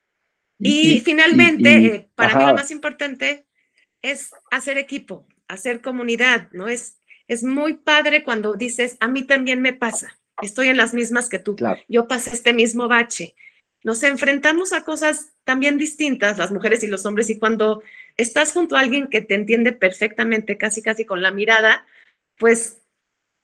[0.61, 3.45] Y, finalmente, eh, para mí lo más importante
[4.01, 6.67] es hacer equipo, hacer comunidad, ¿no?
[6.67, 6.97] Es
[7.31, 11.39] es muy padre cuando dices, a mí también me pasa, estoy en las mismas que
[11.39, 11.55] tú,
[11.87, 13.35] yo pasé este mismo bache.
[13.83, 17.83] Nos enfrentamos a cosas también distintas, las mujeres y los hombres, y cuando
[18.17, 21.85] estás junto a alguien que te entiende perfectamente, casi, casi con la mirada,
[22.37, 22.81] pues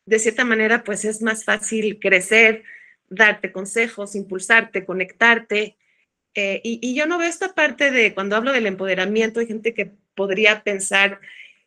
[0.05, 2.65] de cierta manera, pues es más fácil crecer,
[3.07, 5.77] darte consejos, impulsarte, conectarte.
[6.39, 9.73] Eh, y, y, yo no veo esta parte de cuando hablo del empoderamiento, hay gente
[9.73, 11.19] que podría pensar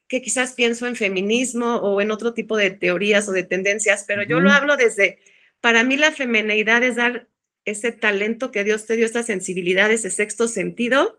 [0.07, 4.23] que quizás pienso en feminismo o en otro tipo de teorías o de tendencias, pero
[4.23, 5.19] yo lo hablo desde,
[5.61, 7.27] para mí la femeneidad es dar
[7.65, 11.17] ese talento que Dios te dio, esta sensibilidad, ese sexto sentido,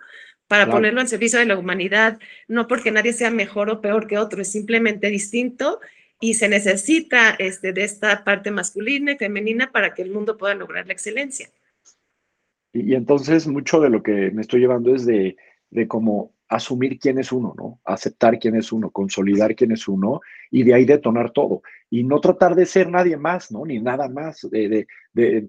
[0.47, 4.17] para ponerlo en servicio de la humanidad, no porque nadie sea mejor o peor que
[4.17, 5.81] otro, es simplemente distinto
[6.21, 10.55] y se necesita este, de esta parte masculina y femenina para que el mundo pueda
[10.55, 11.49] lograr la excelencia.
[12.73, 15.35] Y, entonces mucho de lo que me estoy llevando es de,
[15.69, 17.79] de cómo asumir quién es uno, ¿no?
[17.85, 20.19] Aceptar quién es uno, consolidar quién es uno
[20.51, 21.61] y de ahí detonar todo.
[21.89, 23.65] Y no tratar de ser nadie más, ¿no?
[23.65, 24.47] Ni nada más.
[24.51, 24.85] De,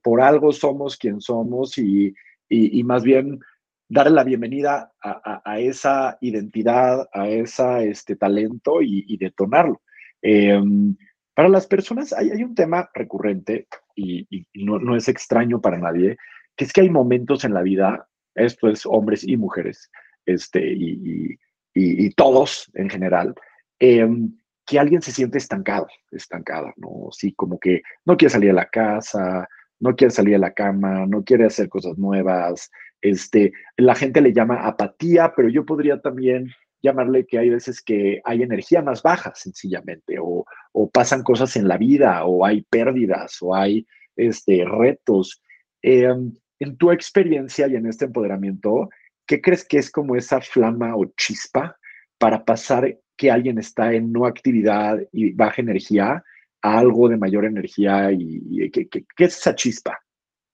[0.03, 2.15] por algo somos quien somos y,
[2.49, 3.41] y, más bien
[3.89, 9.83] darle la bienvenida a, esa identidad, a ese este, talento y, detonarlo.
[10.23, 10.97] Em,
[11.35, 16.17] para las personas hay, hay, un tema recurrente y, no, no es extraño para nadie,
[16.57, 19.91] que es que hay momentos en la vida, esto es hombres y mujeres,
[20.27, 21.39] este, y,
[21.75, 23.35] y, todos en general,
[23.79, 24.37] em,
[24.67, 27.09] que alguien se siente estancado, estancada, ¿no?
[27.11, 29.49] Sí, como que no quiere salir de la casa,
[29.81, 34.33] no quiere salir de la cama, no quiere hacer cosas nuevas, este, la gente le
[34.33, 36.49] llama apatía, pero yo podría también
[36.83, 41.69] llamarle que hay veces que hay energía más baja, sencillamente, o, o pasan cosas en
[41.69, 43.87] la vida, o hay pérdidas, o hay
[44.17, 45.43] este, retos.
[45.83, 46.33] Em,
[46.63, 48.89] en tu experiencia y en este empoderamiento,
[49.27, 51.77] ¿qué crees que es como esa flama o chispa
[52.19, 56.25] para pasar que alguien está en no actividad y baja energía
[56.63, 58.13] a algo de mayor energía?
[58.13, 60.01] y, ¿qué, es esa chispa?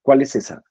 [0.03, 0.63] ¿Cuál es esa?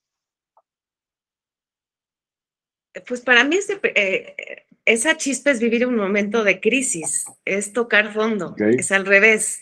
[3.08, 8.56] Pues para mí eh, esa chispa es vivir un momento de crisis, es tocar fondo,
[8.58, 9.60] es al revés.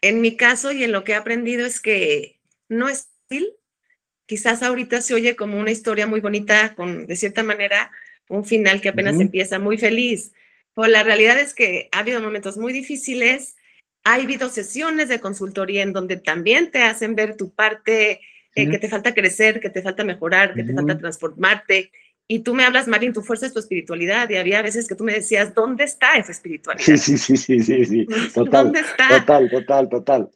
[0.00, 3.56] En mi caso y en lo que he aprendido es que no es fácil,
[4.26, 7.90] quizás ahorita se oye como una historia muy bonita, con de cierta manera
[8.28, 10.32] un final que apenas empieza muy feliz.
[10.74, 13.56] Pero la realidad es que ha habido momentos muy difíciles,
[14.04, 18.20] ha habido sesiones de consultoría en donde también te hacen ver tu parte
[18.54, 21.90] eh, que te falta crecer, que te falta mejorar, que te falta transformarte.
[22.28, 24.28] Y tú me hablas, Marín, tu fuerza es tu espiritualidad.
[24.30, 26.84] Y había veces que tú me decías, ¿dónde está esa espiritualidad?
[26.84, 28.06] Sí, sí, sí, sí, sí, sí.
[28.34, 29.08] Total, ¿Dónde está?
[29.20, 30.30] Total, total, total.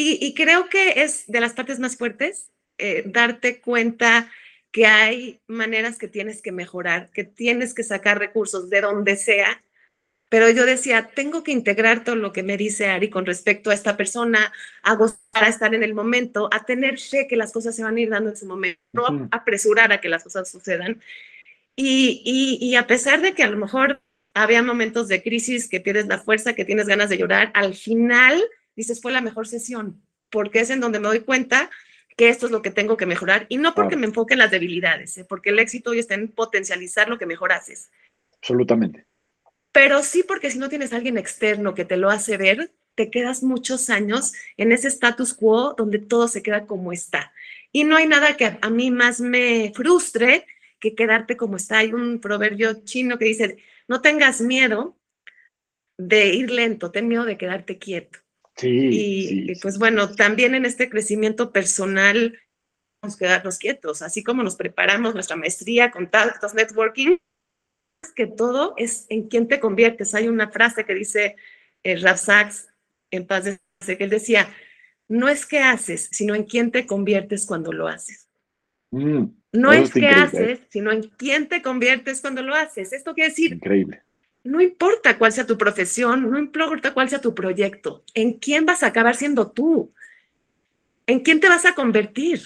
[0.00, 4.30] Y, creo que es de las partes más fuertes eh, darte cuenta
[4.70, 9.62] que hay maneras que tienes que mejorar, que tienes que sacar recursos de donde sea
[10.28, 13.74] pero yo decía, tengo que integrar todo lo que me dice Ari con respecto a
[13.74, 17.74] esta persona, a gozar, a estar en el momento, a tener fe que las cosas
[17.74, 21.00] se van a ir dando en su momento, no apresurar a que las cosas sucedan.
[21.76, 24.02] Y, y, y, a pesar de que a lo mejor
[24.34, 28.42] había momentos de crisis, que pierdes la fuerza, que tienes ganas de llorar, al final
[28.76, 31.70] dices, fue la mejor sesión, porque es en donde me doy cuenta
[32.18, 33.46] que esto es lo que tengo que mejorar.
[33.48, 35.24] Y no porque me enfoque en las debilidades, ¿eh?
[35.26, 37.90] porque el éxito hoy está en potencializar lo que mejor haces.
[38.34, 39.06] Absolutamente
[39.78, 43.10] pero sí porque si no tienes a alguien externo que te lo hace ver, te
[43.10, 47.32] quedas muchos años en ese status quo donde todo se queda como está.
[47.70, 50.46] Y no hay nada que a mí más me frustre
[50.80, 51.78] que quedarte como está.
[51.78, 54.98] Hay un proverbio chino que dice, no tengas miedo
[55.96, 58.18] de ir lento, ten miedo de quedarte quieto.
[58.58, 62.40] Sí, y, pues bueno, también en este crecimiento personal,
[63.00, 67.18] vamos a quedarnos quietos, así como nos preparamos nuestra maestría, contactos, networking,
[68.16, 70.14] que todo es en quién te conviertes.
[70.14, 71.36] Hay una frase que dice
[71.84, 72.68] eh, Raf Sachs,
[73.12, 73.58] en paz de
[73.96, 74.52] que él decía,
[75.06, 78.28] no es qué haces, sino en quién te conviertes cuando lo haces.
[78.90, 82.92] Mm, no es qué haces, sino en quién te conviertes cuando lo haces.
[82.92, 84.02] Esto quiere decir, increíble.
[84.48, 88.82] No importa cuál sea tu profesión, no importa cuál sea tu proyecto, en quién vas
[88.82, 89.92] a acabar siendo tú,
[91.06, 92.40] en quién te vas a convertir.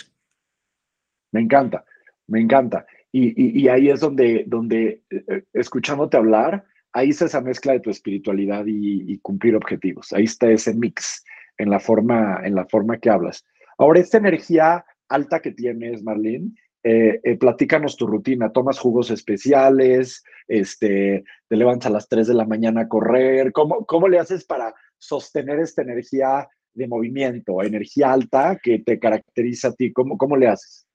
[1.31, 1.85] Me encanta,
[2.27, 2.87] me encanta.
[3.13, 8.65] Y, ahí es donde, donde eh, escuchándote hablar, ahí está esa mezcla de tu espiritualidad
[8.67, 10.13] y, cumplir objetivos.
[10.13, 11.25] Ahí está ese mix
[11.57, 13.47] en la forma, en la forma que hablas.
[13.79, 16.51] Ahora, esta energía alta que tienes, Marlene,
[16.85, 18.53] eh, eh, platícanos tu rutina.
[18.53, 20.25] ¿Tomas jugos especiales?
[20.49, 23.53] Este, ¿Te levantas a las 3 de la mañana a correr?
[23.53, 29.69] ¿Cómo, cómo le haces para sostener esta energía de movimiento, energía alta que te caracteriza
[29.69, 29.93] a ti?
[29.93, 30.87] ¿Cómo, cómo le haces?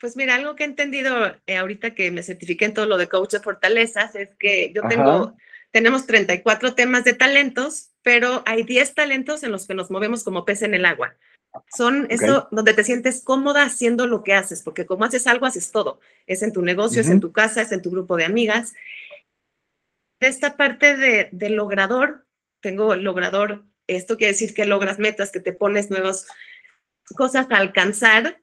[0.00, 3.08] Pues mira, algo que he entendido eh, ahorita que me certifiqué en todo lo de
[3.08, 5.34] coach de fortalezas es que yo tengo,
[5.72, 10.44] tenemos 34 temas de talentos, pero hay 10 talentos en los que nos movemos como
[10.44, 11.16] pez en el agua.
[11.74, 15.70] Son eso donde te sientes cómoda haciendo lo que haces, porque como haces algo, haces
[15.70, 16.00] todo.
[16.26, 18.74] Es en tu negocio, es en tu casa, es en tu grupo de amigas.
[20.20, 22.26] Esta parte de, de logrador,
[22.60, 26.26] tengo logrador, esto quiere decir que logras metas, que te pones nuevas
[27.16, 28.38] cosas a alcanzar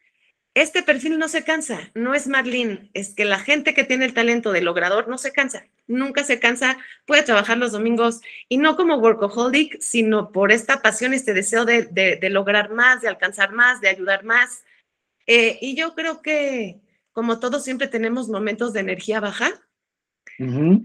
[0.55, 4.13] este perfil no se cansa, no es Marlene, es que la gente que tiene el
[4.13, 8.77] talento de logrador no se cansa, nunca se cansa, puede trabajar los domingos y no
[8.77, 13.89] como workaholic, sino por esta pasión, este deseo de, lograr más, de alcanzar más, de
[13.89, 14.63] ayudar más.
[15.27, 16.79] Eh, y yo creo que
[17.11, 19.51] como todos siempre tenemos momentos de energía baja,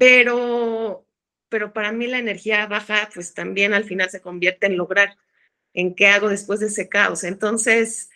[0.01, 1.07] pero,
[1.49, 5.17] pero para mí la energía baja pues también al final se convierte en lograr,
[5.75, 7.23] en qué hago después de ese caos.
[7.23, 8.10] Entonces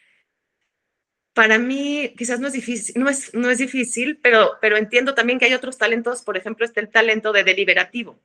[1.35, 5.39] para mí quizás no es difícil, no es, no es difícil, pero, pero entiendo también
[5.39, 8.21] que hay otros talentos, por ejemplo, está el talento de deliberativo.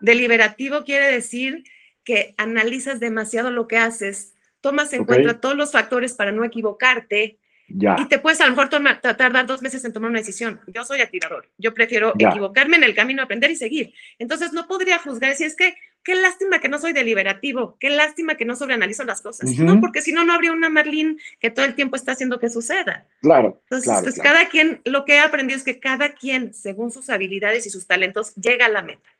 [0.00, 1.64] Deliberativo quiere decir
[2.04, 7.38] que analizas demasiado lo que haces, tomas en cuenta todos los factores para no equivocarte,
[7.68, 10.60] y te puedes a lo mejor tardar dos meses en tomar una decisión.
[10.68, 11.50] Yo soy atirador.
[11.58, 13.92] Yo prefiero equivocarme en el camino, aprender y seguir.
[14.20, 15.74] Entonces no podría juzgar si es que
[16.06, 19.50] qué lástima que no soy deliberativo, qué lástima que no sobreanalizo las cosas.
[19.58, 22.48] No, porque si no, no habría una Marlene que todo el tiempo está haciendo que
[22.48, 23.04] suceda.
[23.22, 23.60] Claro.
[23.64, 27.66] Entonces, pues cada quien, lo que he aprendido es que cada quien, según sus habilidades
[27.66, 29.10] y sus talentos, llega a la meta.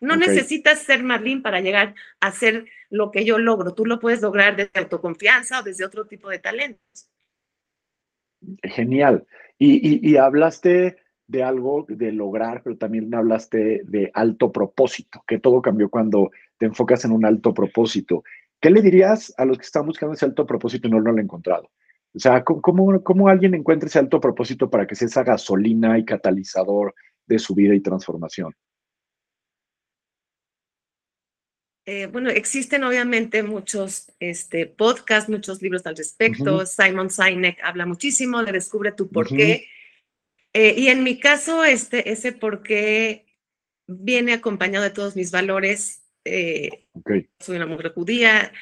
[0.00, 3.74] No necesitas ser Marlene para llegar a hacer lo que yo logro.
[3.74, 7.06] Tú lo puedes lograr desde autoconfianza o desde otro tipo de talentos.
[8.62, 9.26] Genial.
[9.58, 10.96] Y, hablaste
[11.30, 16.66] de algo de lograr, pero también hablaste de alto propósito, que todo cambió cuando te
[16.66, 18.24] enfocas en un alto propósito.
[18.60, 21.20] ¿Qué le dirías a los que están buscando ese alto propósito y no lo han
[21.20, 21.70] encontrado?
[22.12, 26.04] O sea, ¿cómo, cómo alguien encuentra ese alto propósito para que sea esa gasolina y
[26.04, 26.94] catalizador
[27.26, 28.52] de su vida y transformación?
[31.86, 36.66] Eh, bueno, existen obviamente muchos este, podcasts, muchos libros al respecto.
[36.66, 39.68] Simon Sinek habla muchísimo de Descubre tu por qué.
[40.52, 43.26] Eh, y en mi caso, este, ese por qué
[43.86, 46.02] viene acompañado de todos mis valores.
[46.24, 46.86] Eh,
[47.38, 48.52] soy una mujer judía.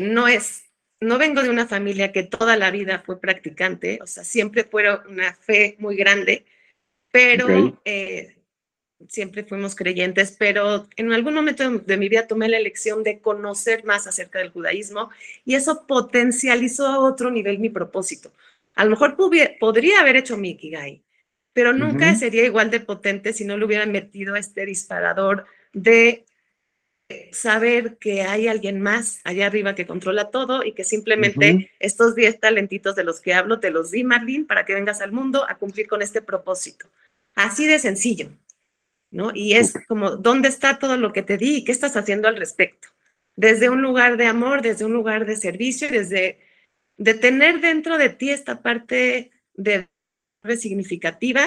[0.00, 0.64] no es,
[1.00, 4.84] no vengo de una familia que toda la vida fue practicante, o sea, siempre fue
[5.08, 6.44] una fe muy grande,
[7.10, 7.78] pero
[9.08, 13.84] siempre fuimos creyentes, pero en algún momento de mi vida tomé la elección de conocer
[13.84, 15.10] más acerca del judaísmo
[15.44, 18.32] y eso potencializó a otro nivel mi propósito.
[18.76, 19.16] A lo mejor
[19.58, 21.02] podría haber hecho mi Ikigai,
[21.52, 26.26] pero nunca sería igual de potente si no le hubiera metido este disparador de
[27.32, 32.40] saber que hay alguien más allá arriba que controla todo y que simplemente estos 10
[32.40, 35.56] talentitos de los que hablo te los di, Marlene, para que vengas al mundo a
[35.56, 36.86] cumplir con este propósito.
[37.34, 38.30] Así de sencillo.
[39.10, 39.30] ¿no?
[39.34, 42.36] Y es como, ¿dónde está todo lo que te di y qué estás haciendo al
[42.36, 42.88] respecto?
[43.36, 46.38] Desde un lugar de amor, desde un lugar de servicio, desde
[46.96, 49.86] de tener dentro de ti esta parte de
[50.56, 51.44] significativa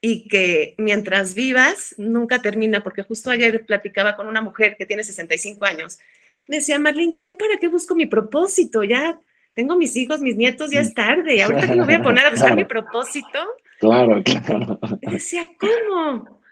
[0.00, 5.04] y que mientras vivas nunca termina, porque justo ayer platicaba con una mujer que tiene
[5.04, 5.98] 65 años.
[6.46, 8.82] Me decía, Marlene, ¿para qué busco mi propósito?
[8.82, 9.18] Ya
[9.54, 12.54] tengo mis hijos, mis nietos, ya es tarde, ahorita me voy a poner a buscar
[12.56, 13.38] mi propósito.
[13.78, 14.78] Claro, claro.
[15.00, 16.42] decía, ¿cómo?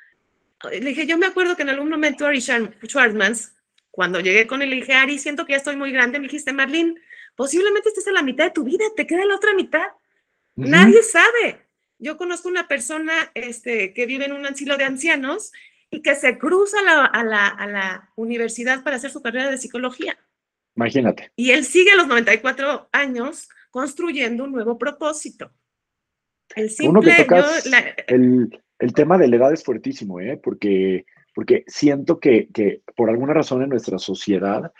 [0.71, 3.55] le dije, yo me acuerdo que en algún momento Ari Schwartzmans,
[3.90, 6.53] cuando llegué con él, le dije, Ari, siento que ya estoy muy grande, me dijiste,
[6.53, 6.95] Marlene,
[7.35, 9.87] posiblemente estés en la mitad de tu vida, te queda la otra mitad.
[10.55, 11.66] Nadie sabe.
[11.99, 15.53] Yo conozco una persona este, que vive en un asilo de ancianos
[15.90, 20.18] y que se cruza a la, a la universidad para hacer su carrera de psicología.
[20.75, 21.31] Imagínate.
[21.37, 25.53] Y él sigue a los 94 años construyendo un nuevo propósito.
[26.55, 27.27] El simple,
[28.09, 30.38] el, el tema de la edad es fuertísimo, ¿eh?
[30.42, 34.73] porque, porque siento que, que por alguna razón en nuestra sociedad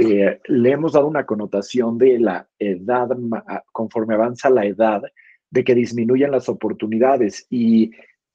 [0.00, 3.08] eh, le hemos dado una connotación de la edad,
[3.72, 5.02] conforme avanza la edad,
[5.50, 7.90] de que disminuyen las oportunidades y,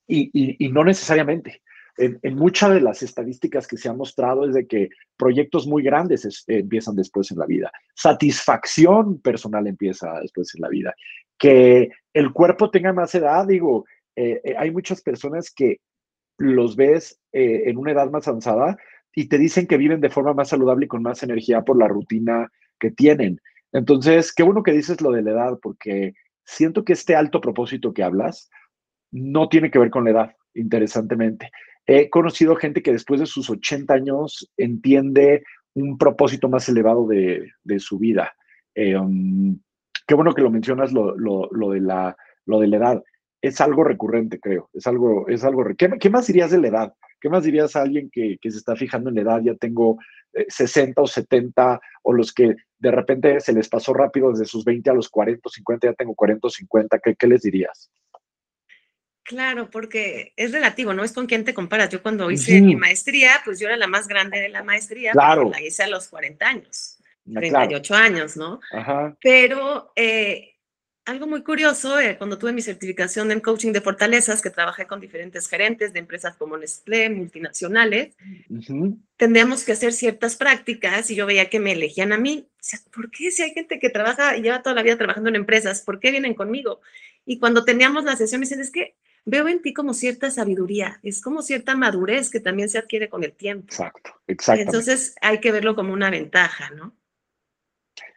[0.08, 0.30] y,
[0.66, 1.62] y, no necesariamente.
[1.98, 6.46] En, muchas de las estadísticas que se han mostrado es de que proyectos muy grandes
[6.48, 7.72] empiezan después en la vida.
[7.96, 10.94] Satisfacción personal empieza después en la vida.
[11.38, 15.80] Que el cuerpo tenga más edad, digo, eh, eh, hay muchas personas que
[16.38, 18.78] los ves eh, en una edad más avanzada
[19.16, 21.88] y te dicen que viven de forma más saludable y con más energía por la
[21.88, 23.40] rutina que tienen.
[23.72, 27.94] Entonces, qué bueno que dices lo de la edad, porque siento que este alto propósito
[27.94, 28.50] que hablas
[29.12, 31.50] no tiene que ver con la edad, interesantemente.
[31.86, 37.52] He conocido gente que después de sus 80 años entiende un propósito más elevado de,
[37.80, 38.34] su vida.
[38.76, 39.60] Um,
[40.08, 43.04] qué bueno que lo mencionas, lo, de la, lo de la edad
[43.48, 44.70] es algo recurrente, creo.
[44.74, 45.66] Es algo, es algo.
[45.78, 46.94] ¿Qué, ¿Qué, más dirías de la edad?
[47.20, 49.42] ¿Qué más dirías a alguien que, que se está fijando en la edad?
[49.44, 49.98] Ya tengo
[50.48, 54.64] 60 eh, o 70, o los que de repente se les pasó rápido desde sus
[54.64, 57.90] 20 a los 40 o 50, ya tengo 40 o 50, ¿qué, qué les dirías?
[59.24, 61.04] Claro, porque es relativo, ¿no?
[61.04, 61.90] Es con quién te comparas.
[61.90, 65.50] Yo cuando hice mi maestría, pues yo era la más grande de la maestría, claro.
[65.50, 67.00] la hice a los 40 años,
[67.34, 68.60] 38 ah, años, ¿no?
[68.72, 69.18] Ajá.
[69.20, 70.55] Pero eh,
[71.06, 75.00] algo muy curioso, eh, cuando tuve mi certificación en coaching de fortalezas, que trabajé con
[75.00, 78.16] diferentes gerentes de empresas como Nestlé, multinacionales,
[79.16, 82.50] tendríamos que hacer ciertas prácticas y yo veía que me elegían a mí.
[82.92, 85.82] ¿Por qué si hay gente que trabaja y lleva toda la vida trabajando en empresas,
[85.82, 86.82] por qué vienen conmigo?
[87.24, 91.00] Y cuando teníamos la sesión me dicen, es que veo en ti como cierta sabiduría,
[91.04, 93.68] es como cierta madurez que también se adquiere con el tiempo.
[93.68, 94.64] Exacto, exacto.
[94.64, 96.96] Entonces hay que verlo como una ventaja, ¿no?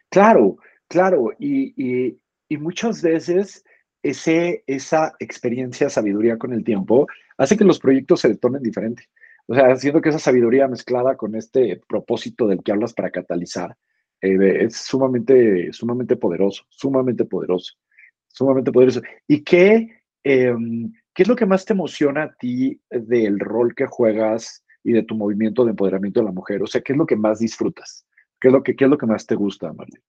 [0.09, 1.33] Claro, claro.
[1.37, 2.19] y y
[2.57, 3.63] muchas veces
[4.03, 7.07] ese, esa experiencia, sabiduría con el tiempo,
[7.37, 9.07] hace que los proyectos se tornen diferentes.
[9.47, 13.75] O sea, siento que esa sabiduría mezclada con este propósito del que hablas para catalizar,
[14.21, 17.73] eh, es sumamente, sumamente poderoso, sumamente poderoso,
[18.27, 19.01] sumamente poderoso.
[19.27, 23.85] ¿Y qué, em, qué es lo que más te emociona a ti del rol que
[23.85, 26.61] juegas y de tu movimiento de empoderamiento de la mujer?
[26.61, 28.05] O sea, ¿qué es lo que más disfrutas?
[28.39, 30.03] ¿Qué es lo que, qué es lo que más te gusta, Marlene?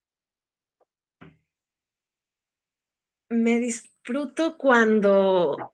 [3.30, 5.72] Me disfruto cuando,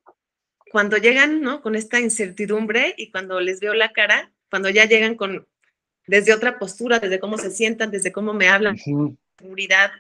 [0.71, 1.63] cuando llegan, ¿no?
[1.63, 5.49] Con esta incertidumbre y cuando les veo la cara, cuando ya llegan con,
[6.07, 8.77] desde otra postura, desde cómo se sientan, desde cómo me hablan,
[9.39, 9.91] seguridad.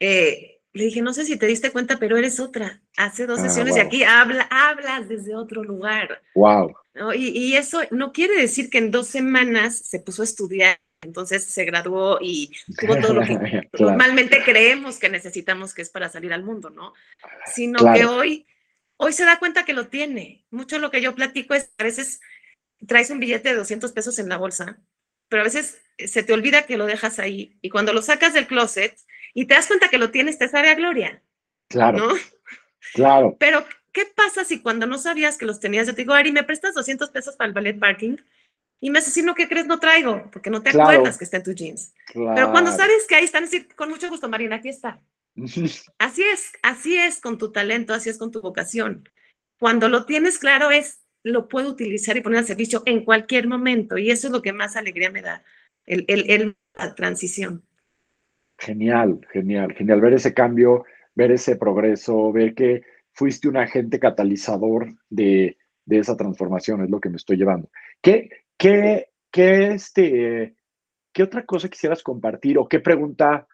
[0.00, 2.80] Eh, le dije, no sé si te diste cuenta, pero eres otra.
[2.96, 6.22] Hace dos ah, sesiones de aquí habla, hablas desde otro lugar.
[6.34, 6.74] Wow.
[7.14, 11.44] Y, y, eso no quiere decir que en dos semanas se puso a estudiar entonces
[11.44, 16.32] se graduó y tuvo todo lo que normalmente creemos que necesitamos que es para salir
[16.32, 16.94] al mundo, ¿no?
[17.46, 18.46] Sino que hoy,
[18.96, 20.44] hoy se da cuenta que lo tiene.
[20.50, 22.20] Mucho lo que yo platico es, a veces
[22.86, 24.78] traes un billete de 200 pesos en la bolsa,
[25.28, 28.46] pero a veces se te olvida que lo dejas ahí y cuando lo sacas del
[28.46, 28.96] closet
[29.34, 31.22] y te das cuenta que lo tienes, te sabe a gloria.
[31.68, 31.98] Claro.
[31.98, 32.14] ¿no?
[32.92, 33.36] Claro.
[33.38, 36.44] Pero, ¿qué pasa si cuando no sabías que los tenías, yo te digo, Ari, ¿me
[36.44, 38.16] prestas 200 pesos para el ballet parking?
[38.84, 39.66] Y me asesino, ¿qué crees?
[39.66, 41.94] No traigo, porque no te acuerdas que está en tus jeans.
[42.12, 45.00] Pero cuando sabes que ahí están, así, con mucho gusto, Marina, aquí está.
[45.98, 49.08] así es, así es con tu talento, así es con tu vocación.
[49.58, 53.96] Cuando lo tienes claro es, lo puedo utilizar y poner al servicio en cualquier momento.
[53.96, 55.42] Y eso es lo que más alegría me da,
[55.86, 57.64] el, el, la transición.
[58.58, 60.02] Genial, genial, genial.
[60.02, 62.82] Ver ese cambio, ver ese progreso, ver que
[63.14, 65.56] fuiste un agente catalizador de,
[65.86, 67.70] de esa transformación, es lo que me estoy llevando.
[68.02, 70.54] ¿Qué, qué, qué, este,
[71.12, 73.46] qué otra cosa quisieras compartir o qué pregunta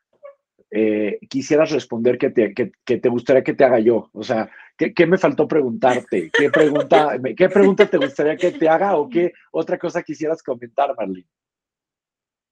[0.70, 4.08] eh, quisieras responder que te, que, te gustaría que te haga yo?
[4.12, 6.30] O sea, ¿qué, ¿qué, me faltó preguntarte?
[6.30, 10.94] ¿Qué pregunta, ¿Qué pregunta te gustaría que te haga o qué otra cosa quisieras comentar,
[10.96, 11.26] Marlene?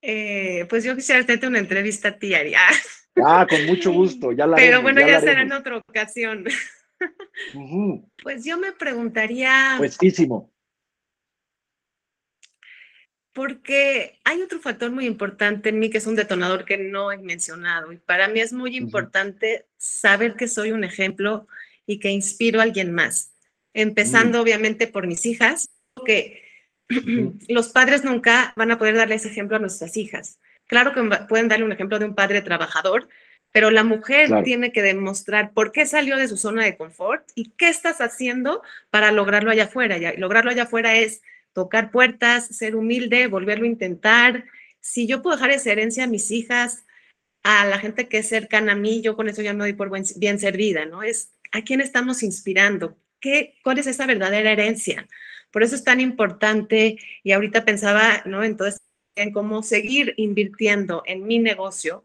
[0.02, 2.32] Eh, pues yo quisiera hacerte una entrevista a ti,
[3.24, 6.44] Ah, con mucho gusto, ya la Pero bueno, ya, será en otra ocasión.
[8.24, 9.74] Pues yo me preguntaría.
[9.78, 10.52] Puestísimo.
[13.38, 17.18] Porque hay otro factor muy importante en mí que es un detonador que no he
[17.18, 17.92] mencionado.
[17.92, 21.46] Y para mí es muy importante saber que soy un ejemplo
[21.86, 23.32] y que inspiro a alguien más.
[23.74, 24.40] Empezando, mm.
[24.40, 25.70] obviamente, por mis hijas,
[26.04, 26.42] que
[27.48, 30.40] los padres nunca van a poder darle ese ejemplo a nuestras hijas.
[30.66, 33.08] Claro que pueden darle un ejemplo de un padre trabajador,
[33.52, 37.52] pero la mujer tiene que demostrar por qué salió de su zona de confort y
[37.52, 39.96] qué estás haciendo para lograrlo allá afuera.
[39.96, 41.22] Y lograrlo allá afuera es
[41.58, 44.44] tocar puertas, ser humilde, volverlo a intentar.
[44.80, 46.86] Si yo puedo dejar esa herencia a mis hijas,
[47.42, 49.90] a la gente que es cercana a mí, yo con eso ya me doy por
[50.16, 51.02] bien servida, ¿no?
[51.02, 55.08] Es a quién estamos inspirando, ¿Qué, cuál es esa verdadera herencia.
[55.50, 58.44] Por eso es tan importante y ahorita pensaba, ¿no?
[58.44, 58.80] Entonces,
[59.16, 62.04] en cómo seguir invirtiendo en mi negocio.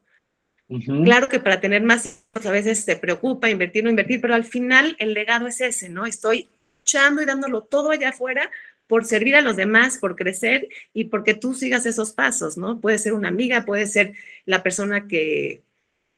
[1.03, 4.95] Claro que para tener más a veces te preocupa invertir o invertir, pero al final
[4.97, 6.07] el legado es ese, ¿no?
[6.07, 6.49] Estoy
[6.81, 8.49] echando y dándolo todo allá afuera
[8.87, 12.79] por servir a los demás, por crecer y porque tú sigas esos pasos, ¿no?
[12.79, 14.13] Puede ser una amiga, puede ser
[14.45, 15.63] la persona que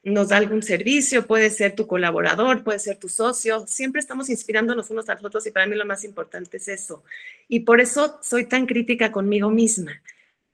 [0.06, 4.92] nos da algún servicio, puede ser tu colaborador, puede ser tu socio, siempre estamos inspirándonos
[4.92, 7.04] unos a los otros y para mí lo más importante es eso.
[7.48, 10.00] Y por eso soy tan crítica conmigo misma,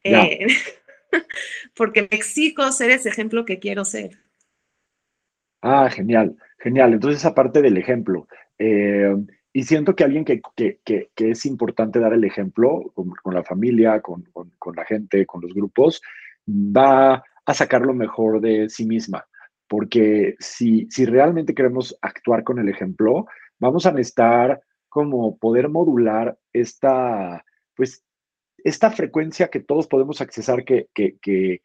[0.05, 0.47] eh,
[1.76, 4.18] porque me exijo ser ese ejemplo que quiero ser.
[5.62, 6.93] Ah, genial, genial.
[6.93, 9.14] Entonces, aparte del ejemplo, eh,
[9.54, 14.02] y siento que alguien que, que, que, es importante dar el ejemplo con, la familia,
[14.02, 16.02] con, con, la gente, con los grupos,
[16.47, 19.26] va a sacar lo mejor de sí misma.
[19.68, 23.28] Porque si, si realmente queremos actuar con el ejemplo,
[23.60, 27.45] vamos a necesitar como poder modular esta,
[27.76, 28.04] pues,
[28.64, 31.62] esta frecuencia que todos podemos accesar, que, que,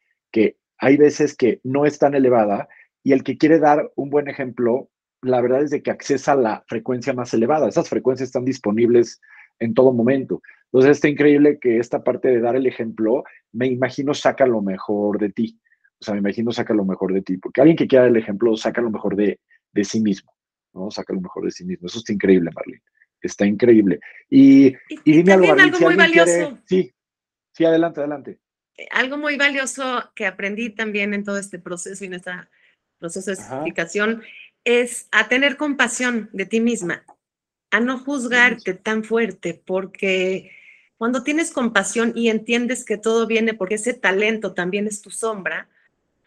[0.79, 2.69] hay veces que no es tan elevada,
[3.03, 4.91] y el que quiere dar un buen ejemplo,
[5.27, 7.69] la verdad es de que accesa la frecuencia más elevada.
[7.69, 9.21] Esas frecuencias están disponibles
[9.59, 10.43] en todo momento.
[10.67, 15.19] Entonces está increíble que esta parte de dar el ejemplo, me imagino, saca lo mejor
[15.19, 15.61] de ti.
[15.99, 18.57] O sea, me imagino saca lo mejor de ti, porque alguien que quiera el ejemplo
[18.57, 19.41] saca lo mejor de,
[19.73, 20.37] de sí mismo,
[20.75, 20.91] ¿no?
[20.91, 21.87] Saca lo mejor de sí mismo.
[21.87, 22.83] Eso está increíble, Marlene.
[23.23, 24.01] Está increíble.
[24.29, 24.75] Y,
[25.05, 26.59] y, dime algo, algo muy valioso.
[26.67, 26.93] sí,
[27.53, 28.39] sí, adelante, adelante.
[28.77, 32.31] Eh, algo muy valioso que aprendí también en todo este proceso y en este
[32.99, 34.23] proceso de explicación
[34.67, 37.05] es a tener compasión de ti misma,
[37.71, 40.51] a no juzgarte tan fuerte, porque
[40.99, 45.69] cuando tienes compasión y entiendes que todo viene porque ese talento también es tu sombra,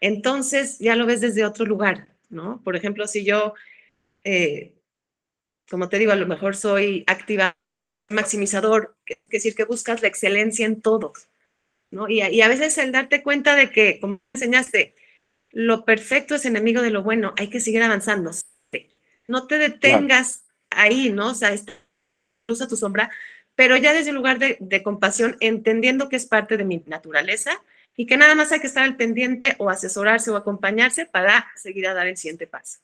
[0.00, 2.62] entonces ya lo ves desde otro lugar, ¿no?
[2.64, 3.52] Por ejemplo, si yo,
[4.24, 4.72] eh,
[5.68, 7.54] como te digo, a lo mejor soy activa,
[8.08, 11.12] maximizador, es decir, que buscas la excelencia en todo,
[11.90, 12.08] ¿no?
[12.08, 14.94] Y, y a veces el darte cuenta de que, como enseñaste,
[15.52, 18.30] lo perfecto es enemigo de lo bueno, hay que seguir avanzando.
[19.28, 21.30] No te detengas ahí, ¿no?
[21.30, 21.54] O sea,
[22.48, 23.10] usa tu sombra,
[23.54, 27.62] pero ya desde el lugar de, de compasión, entendiendo que es parte de mi naturaleza
[27.96, 31.86] y que nada más hay que estar al pendiente o asesorarse o acompañarse para seguir
[31.86, 32.78] a dar el siguiente paso.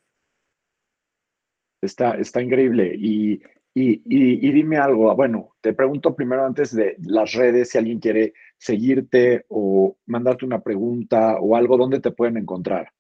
[1.81, 2.95] Está, está increíble.
[2.95, 3.43] Y,
[3.79, 8.33] y, y, dime algo, bueno, te pregunto primero antes de las redes, si alguien quiere
[8.57, 12.91] seguirte o mandarte una pregunta o algo, ¿dónde te pueden encontrar?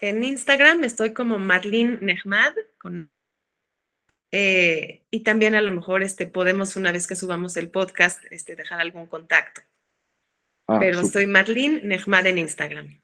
[0.00, 3.08] En Instagram estoy como Marlene Nehmad, con,
[4.32, 8.56] eh, y también a lo mejor este, podemos, una vez que subamos el podcast, este,
[8.56, 9.60] dejar algún contacto.
[10.66, 13.00] Ah, Pero soy Marlene Nehmad en Instagram.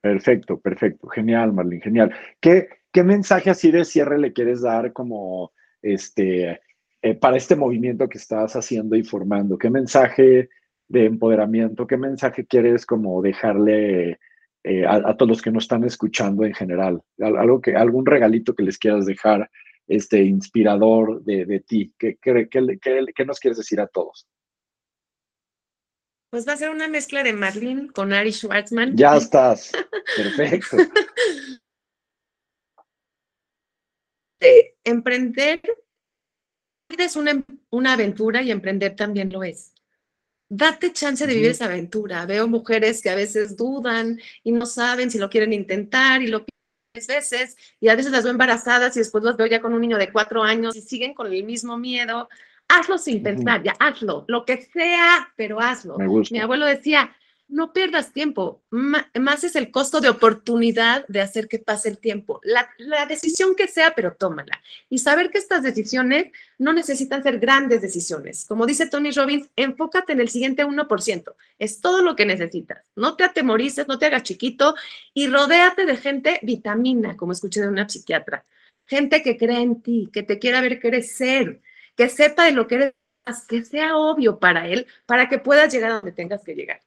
[0.00, 1.06] Perfecto, perfecto.
[1.06, 2.12] Genial, Marlene, genial.
[2.40, 5.52] ¿Qué, ¿Qué mensaje así de cierre le quieres dar como
[5.82, 6.60] este,
[7.02, 9.58] eh, para este movimiento que estás haciendo y formando?
[9.58, 10.48] ¿Qué mensaje
[10.88, 14.18] de empoderamiento, qué mensaje quieres como dejarle
[14.64, 17.02] eh, a, todos los que nos están escuchando en general?
[17.20, 19.50] Algo que, algún regalito que les quieras dejar
[19.86, 21.92] este, inspirador de, de ti.
[21.98, 24.26] ¿Qué, qué, qué nos quieres decir a todos?
[26.30, 28.96] Pues va a ser una mezcla de Marlene con Ari Schwartzman.
[28.96, 29.72] Ya estás.
[30.16, 30.76] Perfecto.
[34.46, 35.60] De emprender
[36.96, 39.72] es una, una aventura y emprender también lo es.
[40.48, 42.24] Date chance de vivir esa aventura.
[42.26, 46.44] Veo mujeres que a veces dudan y no saben si lo quieren intentar y lo
[46.94, 49.98] veces y a veces las veo embarazadas y después las veo ya con un niño
[49.98, 52.28] de cuatro años y siguen con el mismo miedo.
[52.68, 55.98] Hazlo sin pensar, ya hazlo, lo que sea, pero hazlo.
[56.30, 57.14] Mi abuelo decía,
[57.48, 62.40] no pierdas tiempo, más es el costo de oportunidad de hacer que pase el tiempo.
[62.42, 62.68] La,
[63.06, 64.60] decisión que sea, pero tómala.
[64.90, 68.46] Y saber que estas decisiones no necesitan ser grandes decisiones.
[68.46, 71.34] Como dice Tony Robbins, enfócate en el siguiente 1%.
[71.58, 72.82] Es todo lo que necesitas.
[72.96, 74.74] No te atemorices, no te hagas chiquito
[75.14, 78.44] y rodéate de gente vitamina, como escuché de una psiquiatra.
[78.86, 81.60] Gente que cree en ti, que te quiera ver crecer,
[81.96, 82.94] que sepa de lo que eres,
[83.48, 86.80] que sea obvio para él, para que puedas llegar a donde tengas que llegar.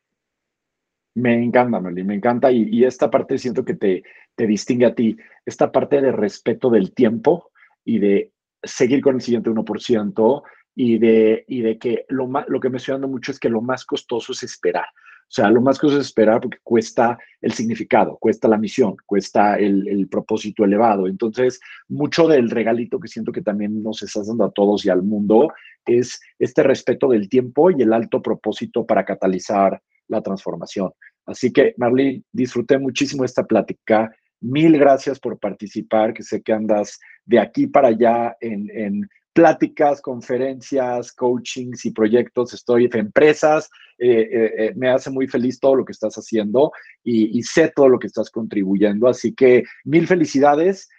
[1.20, 2.51] Me encanta, Meli, me encanta.
[2.51, 4.03] Y, esta parte siento que te,
[4.38, 5.17] distingue a ti.
[5.45, 7.51] Esta parte de respeto del tiempo
[7.84, 8.32] y de
[8.63, 10.43] seguir con el siguiente 1%
[10.76, 13.61] y de, y de que lo, lo que me estoy dando mucho es que lo
[13.61, 14.86] más costoso es esperar.
[14.86, 19.57] O sea, lo más costoso es esperar porque cuesta el significado, cuesta la misión, cuesta
[19.57, 21.05] el, el, propósito elevado.
[21.05, 25.03] Entonces, mucho del regalito que siento que también nos estás dando a todos y al
[25.03, 25.51] mundo
[25.86, 30.91] es este respeto del tiempo y el alto propósito para catalizar la transformación.
[31.26, 34.12] Así que, Marlene, disfruté muchísimo esta plática.
[34.41, 41.14] Mil gracias por participar, que sé que andas de aquí para allá en, pláticas, conferencias,
[41.14, 42.53] coachings y proyectos.
[42.53, 43.70] Estoy en empresas.
[43.97, 46.72] Eh, eh, eh, me hace muy feliz todo lo que estás haciendo
[47.03, 49.07] y, sé todo lo que estás contribuyendo.
[49.07, 50.89] Así que mil felicidades.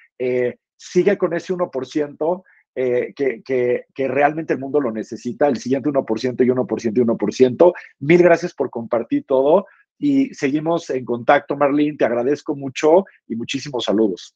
[0.77, 2.43] sigue con ese 1%.
[2.77, 7.73] Eh, que, que, realmente el mundo lo necesita, el siguiente 1% y 1% y 1%.
[7.99, 9.67] Mil gracias por compartir todo
[9.99, 11.97] y seguimos en contacto, Marlene.
[11.97, 14.35] Te agradezco mucho y muchísimos saludos.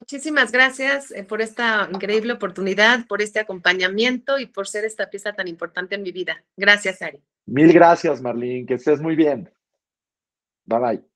[0.00, 5.32] Muchísimas gracias eh, por esta increíble oportunidad, por este acompañamiento y por ser esta pieza
[5.32, 6.42] tan importante en mi vida.
[6.56, 7.22] Gracias, Ari.
[7.46, 8.66] Mil gracias, Marlene.
[8.66, 9.48] Que estés muy bien.
[10.64, 11.11] Bye bye.